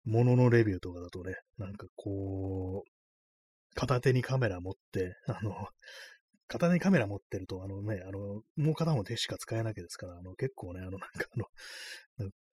[0.04, 2.90] もののレビューとかだとね、なんかこう、
[3.74, 5.68] 片手にカメラ持って、 あの、
[6.46, 11.46] 片手にカメラ持ってると、あのね、あの、もう片方の手しか使えないわけですから、あの、結構ね、あの、なんかあの、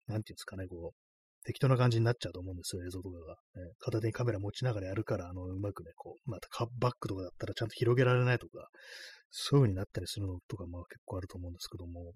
[0.07, 1.10] なんていうんですかね、こう、
[1.43, 3.33] 適当な感じになっちゃうと思うんですよ、映像とかが。
[3.55, 8.69] ね、片手にカメラ持ちながらやるから、あの、うまくね、こう、またカッバックとかだったらちゃんと広げられないとか、
[9.31, 12.13] そういう風になったりするのとか、まあ結構あると思うんですけども、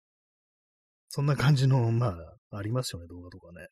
[1.09, 2.07] そんな感じの、 ま
[2.51, 3.67] あ、ありますよね、動画とかね。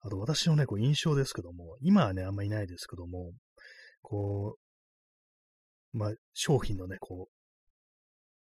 [0.00, 3.32] あと私のね、こう印象ですけども、今はね、あんまいないですけども、
[4.02, 4.56] こ
[5.92, 7.36] う、まあ、商品のね、こう、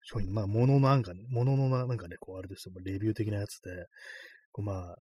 [0.03, 3.71] 商品、まあ、物のなんかね、物のなんかね、こう、あれですよ、レビュー的なやつで、
[4.53, 4.97] こう、まあ、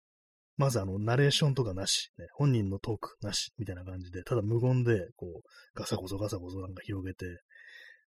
[0.57, 7.25] まずあの、ナレーションとかなし、ね、本人のトークなし、みたいな感じで、ただ無言で、こう、ガサゴソガサゴソなんか広げて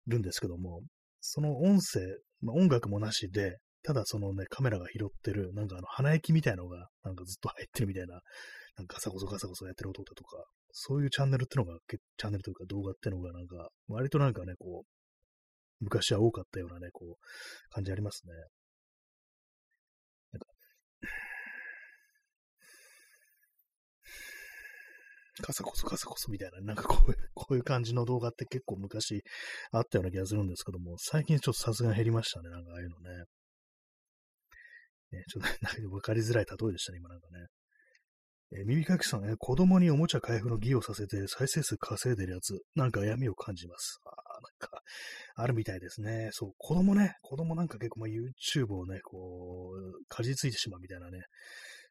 [0.06, 0.82] るんですけども、
[1.20, 2.00] その音声、
[2.40, 8.20] まあ、音楽もなしで、ただそのね、カメラが拾ってる、なんかあの、鼻息みたいのが、なんかずっと入ってるみたいな、
[8.76, 18.32] なんかガサゴソガサゴソやってる音だとか、そういうチャンネルってのが、チャンネルというか動画ってのがなんか、割となんかね、こう、昔は多かったようなね、こう、感じありますね。
[20.32, 20.46] なんか、
[25.42, 29.22] カサコソカサコソみたいな、なんかこういう、こういう感じの動画って結構昔
[29.72, 33.24] あったような気がするんですけども、最近ちょっとさすがに減りましたね、なんかああいうのね。
[35.12, 37.46] ねちょっと、なんか分かりづらい例えでしたね、今なんかね。
[38.50, 44.00] え、耳かきさん、えー、子供におもちゃ開封の儀をさせて再生数稼いでるやつ、なんか闇を感じます。
[44.06, 44.82] ああなんか、
[45.36, 46.30] あるみたいですね。
[46.32, 51.24] そう、子供ね、子供なんか結構、まあ、YouTube をね、こう、かじついてしまうみたいなね、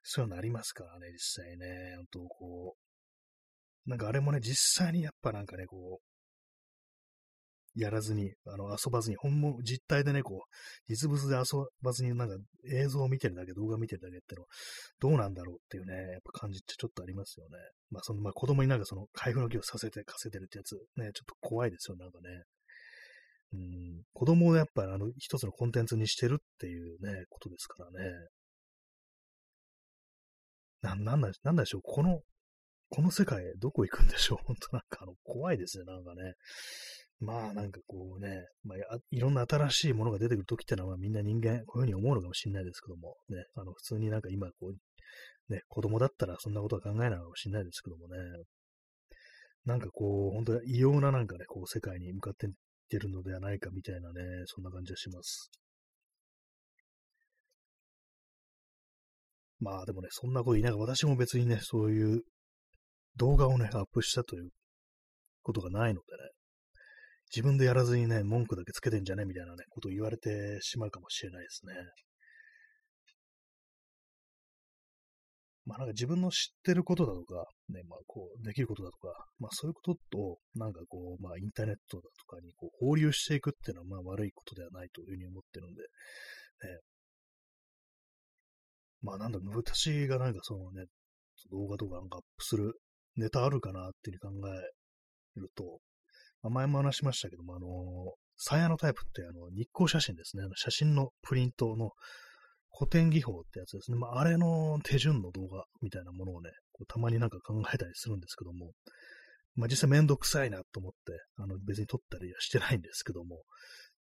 [0.02, 1.96] そういうのありますからね、実際ね。
[1.98, 2.87] 本当こう、
[3.88, 6.08] なんかあれもね、実際にやっぱなんかね、こう、
[7.80, 10.54] やらずに、あの、遊ばずに、本物、実体でね、こう、
[10.90, 12.36] 実物で遊ばずに、なんか
[12.72, 14.46] 映像を見てるだけ、動画見てるだけっての、
[15.00, 17.58] どうなんだろうっていうね、やっぱ感じってちょっとありますよね。
[17.92, 22.44] まあ、その、まあ、子供になんかその、開封の儀をさせて稼いでるってやつ、ね、ちょっと怖いですよ、なんかね。
[23.54, 28.12] うん、子供をやっぱ、あの、一つのコンテンツにしてるっていうね、ことですからね。
[30.82, 32.22] な、なんだ、なんだでしょう、この、
[32.90, 34.38] この世界、どこ行くんでしょう？
[34.48, 36.34] 本当なんかあの、怖いですね、なんかね。
[37.20, 48.18] まあなんかこうね、まあ、いろんな新しいものが出てくるときってのはみんな人間こういうふうに思うのかもしれないですけども、ね、あの普通になんか今こう、ね、子供だったらそんなことは考えないかもしれないですけどもね、
[49.66, 52.54] なんかこう、本当に異様ななんかね、こう世界に向かっていっ
[52.90, 55.52] てるのではないかみたいなね、そんな感じがします。
[59.60, 62.22] まあでもね、そんなこと言いながら私も別にね、そういう
[63.18, 64.50] 動画をね、アップしたという
[65.44, 66.30] ことがないのでね、
[67.30, 71.74] 自分でやらずにね、文句だけつけてんじゃねみたいなね、ことを言われてしまうかもしれないですね。
[75.66, 85.88] まあなんか自分の知ってることだとか、ね、まあこう、できることだとか、まあそういうことと、なんかこう、まあインターネットだとかにこう放流していくっていうのはまあ悪いことではないというふうに思ってるんで、ね、
[89.02, 90.86] まあなんだろう、私がなんかそのね、
[91.52, 92.74] 動画とかなんかアップする
[93.18, 95.80] ネタあるかなっていうふうに考えると、
[96.44, 97.68] まあ、前も話しましたけども、あの、
[98.38, 100.44] サヤのタイプってあの日光写真ですね。
[100.56, 101.92] 写真のプリントの
[102.78, 103.98] 古典技法ってやつですね。
[103.98, 108.72] まあ、あれの手順の動画みたいなものをね、こうたまになんか考えたりするんですけども、
[109.56, 110.98] まあ、実際めんどくさいなと思って、
[111.38, 113.42] あの別に撮ったりはしてないんですけども、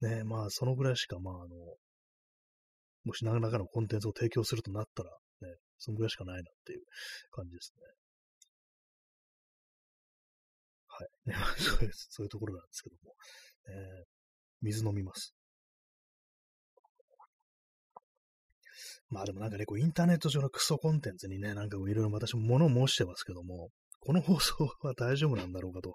[0.01, 1.55] ね、まあそのぐらいしか、まああの、
[3.05, 5.09] もし何らかのコンテンツを提供するとなったら、
[5.41, 6.81] ね、そのぐらいしかないなっていう
[7.31, 7.81] 感じですね。
[10.99, 11.09] はい。
[11.61, 13.15] そういう、そういうところなんですけども。
[13.67, 14.05] えー、
[14.61, 15.33] 水飲みます。
[19.09, 23.69] まあでもなんかね、こうインターネット上のクソコンテンツにね、なんかいろいろ私も物申してますけども、
[24.01, 25.89] この放送は大丈夫なんだろうかと、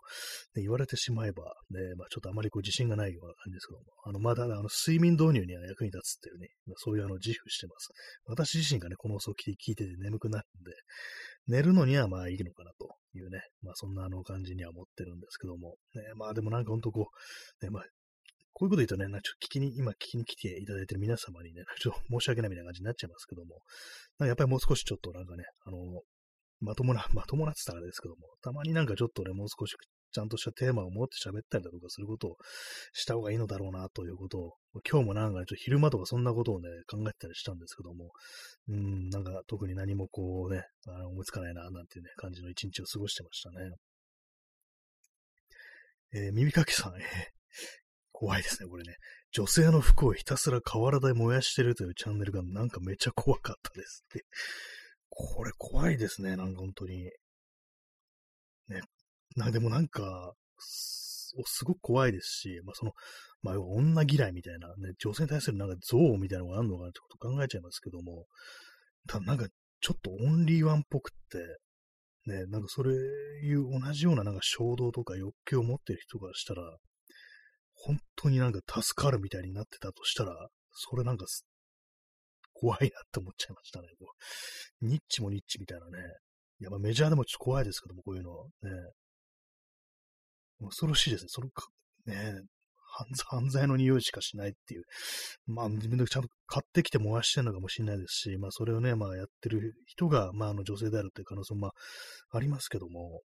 [0.55, 7.88] ね、言われてしまえば、ね、まあちょっとあまりこう自信がないような感じですけども、あの、まだあの睡眠導入には役に立つっていうね、そういうあの自負してます。
[8.26, 10.72] 私自身がね、この放送を聞いてて眠くなるんで、
[11.46, 17.09] 寝るのにはまあいいのかなというね、まあそんなあの感じには思ってるんですけども、ね、まあでもなんかほんとこ
[17.62, 17.84] う、ね、まあ
[18.55, 23.62] こういうこと言うとね、なちょっと聞きに、今聞きに来ていただいてる皆様にね、ちょっと申し訳ないみたいな感じになっちゃいますけども、
[24.24, 25.76] やっぱりもう少しちょっとなんかね、あの、
[26.61, 29.76] まともな、 まともなってたらですけども、たまになんかちょっとね、もう少し
[30.12, 32.36] ちゃんとしたテーマを持って喋ったりだとかすることを
[32.92, 34.52] した方がいいのだろうなということを、
[34.88, 38.12] 今日もなんか、ちょっと昼間とかそんなことをね、考えてたりしたんですけども、
[38.68, 43.70] うん、なんか特に何もこうね、あ思いつかないな、なんていうね、感じの一日を過ごしてましたね。
[46.12, 47.32] えー、耳かきさん、え、
[48.12, 48.96] 怖いですね、これね。
[49.32, 54.24] 女性の服をひたすら河原で燃やしてるというチャンネルがなんかめっちゃ怖かったですって。
[55.14, 57.04] これ怖いですね、なんか本当に。
[58.68, 58.80] ね。
[59.36, 62.92] な、でもなんか、すごく怖いですし、まあその、
[63.42, 68.26] まあ女嫌いみたいな、ね、女性に対するなんか憎悪みたいなのがあるのかなってこと考えちゃいますけども、
[69.08, 69.46] ただなんか
[69.80, 71.38] ちょっとオンリーワンっぽくって、
[72.30, 76.62] ね、なんかそれいう同じようななんか衝動とか欲求を持ってる人がしたら、
[77.74, 81.26] 本当になんか助かるみたいになってたとしたら、それなんか
[82.55, 83.88] 怖いなって思っちゃいましたね。
[83.98, 84.07] こ
[84.82, 86.02] うニッチもニッチみたいなね。
[86.61, 88.44] やっぱメジャーでもちょっと怖いですけども、こういうの。
[88.62, 88.70] ね。
[90.61, 91.28] 恐ろしいですね。
[91.28, 91.66] そのか、
[92.07, 92.40] ね、
[93.26, 94.84] 犯罪の匂いしかしないっていう。
[95.46, 103.22] まあ、自分でちゃんと買ってきて燃やしてるのかもしれないですし、まあ、それをね、まあ、やってる人が、まあ、あの、女性であるっていう可能性も、まあ、ありますけども、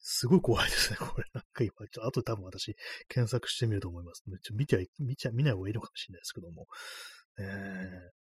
[0.00, 1.24] すごい怖いですね、これ。
[1.32, 2.76] なんか今、ちょっと後多分私、
[3.08, 4.22] 検索してみると思います。
[4.42, 6.66] ちょ見ては、見ちゃ、見ない方がいいのかもしれないですけども。
[7.38, 8.25] えー、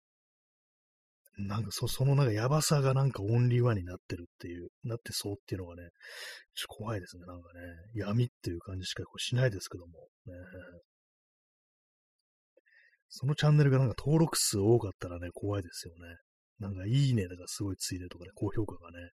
[1.39, 5.82] なんかそ、そのなんかやばさがなんかオンリーワンになってるっていう、なってそうっていうのがね、
[6.55, 7.61] ちょっと怖いですね、なんかね。
[7.95, 9.93] 闇っていう感じしかしないですけども。
[10.26, 10.34] ね、
[13.09, 16.16] そのチャンネルがなんか登録数多かったらね、怖いですよね。
[16.59, 19.11] なんかいいねだからすごいついでとかね、高評価がね。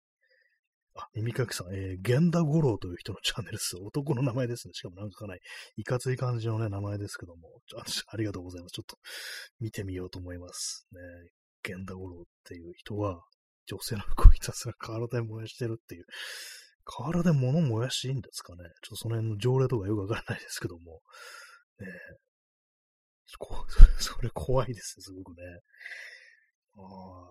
[0.95, 3.75] あ、耳かきさん、えー、源田五郎という人のチャンネルです。
[3.77, 4.73] 男の名前ですね。
[4.73, 5.41] しかもなんかかなり
[5.77, 8.73] いかつい感じのね、名前ですけども、ちょありがとうございます。
[8.73, 8.97] ちょっと
[9.59, 10.85] 見てみようと思います。
[10.91, 10.99] ね、
[11.65, 13.23] 源田五郎っていう人は、
[13.65, 16.05] 女性の服をひたすら河原で燃やしてるっていう。
[16.85, 18.63] 河原で物燃やしていいんですかね？
[18.81, 21.01] ちょっとその辺の条例とかよくわからないですけども。
[21.79, 21.87] ね、
[23.99, 25.43] それ怖いですね、すごくね。
[26.75, 27.29] あ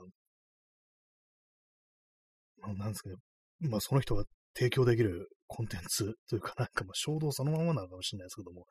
[2.62, 3.16] あ、なんですかね。
[3.61, 4.24] まあ、その人が
[4.55, 8.66] 提供できるコンテンツというか、なんかまあ衝動そのままなのかもしれないですけども、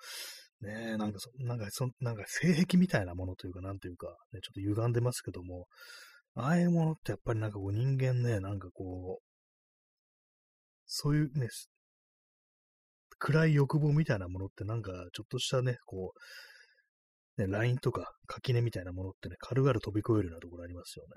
[0.61, 5.67] ねえ、なんかそ、なんかそ、なんか性癖みたいなものというか、なんというか、ね、ちょっと歪んでますけども、
[6.35, 9.23] ああいうものってやっぱりなんかこう人間ね、なんかこう、
[10.85, 11.47] そういうね、
[13.17, 16.13] 暗い欲望みたいなものってなんかちょっとしたね、こ
[17.37, 21.11] う、ね、LINE とか垣根みたいなものってね、軽々飛び越えるようなところありますよね。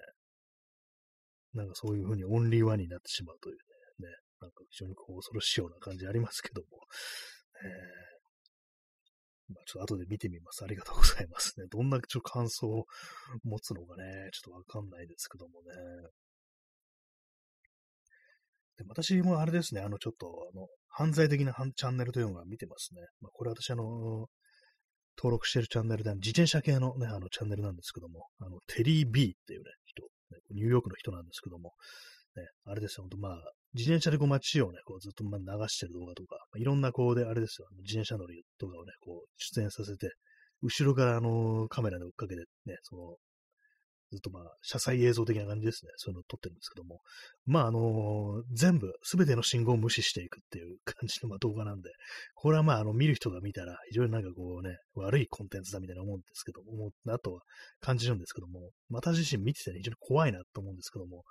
[1.54, 3.56] なんかそういう風にオンリーワンになってしまうという
[4.02, 6.66] ね、ねなんか非常にこう恐ろしいような感じありますけども、
[7.62, 8.13] えー、
[9.48, 10.64] ま、ちょっと後で見てみます。
[10.64, 11.66] ありがとうございますね。
[11.70, 12.86] どんなちょ感想を
[13.44, 15.68] 持つのかね、ちょっとわかんないですけどもね。
[18.76, 23.02] で私もあれですね、あの、ちょっと、あの、犯罪的なチャンネルというのが見てますね。
[23.20, 24.28] まあ、これ私、あの、
[25.16, 29.70] 登録してるチャンネルで、自転車系のね、あの、チャンネルなんですけども、あの、テリー・ビーっていうね、
[30.30, 31.72] ね、ニューヨークの人なんですけども、
[32.36, 40.10] ね、あれですよ、ほんとまあ、自転車でこう街をね、こうずっとま流してる動画とか、まあ、いろんなこうで、あれですよ、自転車乗りとかをね、こう出演させて、
[40.62, 43.16] 後ろからあのカメラで追っかけてね、その
[44.14, 45.90] ずっとまあ、車載映像的な感じですね。
[45.96, 47.00] そういうのを撮ってるんですけども。
[47.46, 51.90] まあ、あの、全部、すべての信号を無視していくっていう感じのまあ動画なんで、
[52.34, 57.40] これはまあ、あの、見る人が見たら、非常になんかこうね、悪いコンテンツだみたいな思うんですけど、思うなとは
[57.80, 61.24] 感じるんですけども、また自身見ててね、非常に怖いなと思うんですけども、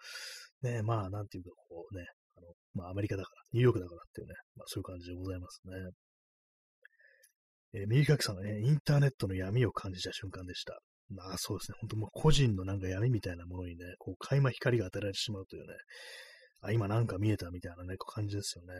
[0.61, 5.71] ね、まあ、なんていうか、こうね、あの、まあ、アメリカだから、ニューヨークだからっていうね、まあ、そういう感じでございますね。
[7.73, 10.79] えー、右書きさんがね、インターネットの闇を感じた瞬間でした。
[11.09, 15.73] まあそうですね、本当もう個人のなんか闇みたいなものにね、こう、垣間光が当てられてしまうというね、
[16.61, 18.73] あ、今なんか見えたみたいなね、感じですよね。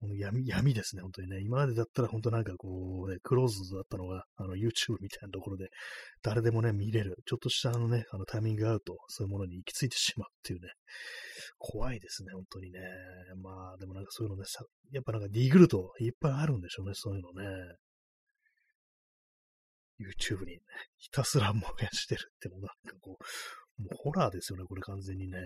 [0.00, 1.40] 闇、闇ですね、本当にね。
[1.40, 5.68] 今までだったら本当なんかこう、ね、クローズだったのが、あの、YouTube みたいなところで、
[6.22, 7.16] 誰でもね、見れる。
[7.26, 10.68] ちょっとしたあのね、あのタイミングが合うと、そういうものに行き着いてしまうっていうね。
[11.58, 12.80] 怖いですね、本当にね。
[13.42, 17.48] まあ、でもなんかそういうのね、さやっぱなんかディグルといっぱいあるんでしょうね、そういうのね。
[19.98, 20.60] YouTube にね、
[20.96, 25.38] ひたすら燃やしてるってもなんかこう、もうホラーですよね、これ完全にね。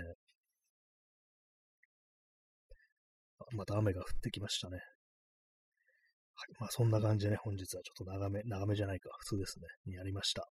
[3.54, 4.76] また雨が降ってきましたね。
[4.76, 4.82] はい。
[6.58, 10.42] まあそんな感じでね、本日はちょっと長め、長めじゃないか、普通ですね、にやりました。
[10.42, 10.50] はい。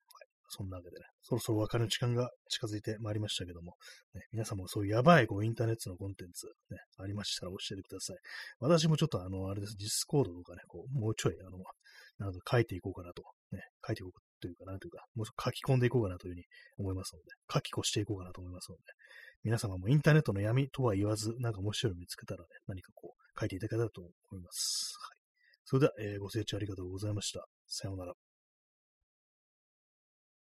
[0.49, 3.75] そんなわけでね、そろそろお別れの時間が近づいてまいりましたけども、
[4.15, 8.17] ね、皆さんもそういうやばいこうインターネットのコンテンツ、ね、ありましたら教えてください。
[8.61, 11.59] 私もちょっとあの、あれです、 Discord とかね、こう、もうちょい、あの、
[12.19, 16.45] など書いていこうかなと、ね、書いていこうというか、なんというか、もうちょっと書き込んでいこうかなというふうに
[16.79, 18.83] 思いますので、書き越していこうかなと思いますので、
[19.45, 24.97] 皆様もインターネットの闇とは言わず、なんか面白いの見つけたらね、何かこう、書いていただけたらと思います。
[24.99, 25.19] はい。
[25.67, 27.47] それでは、えーご清聴ありがとうございました。
[27.67, 28.15] さようなら。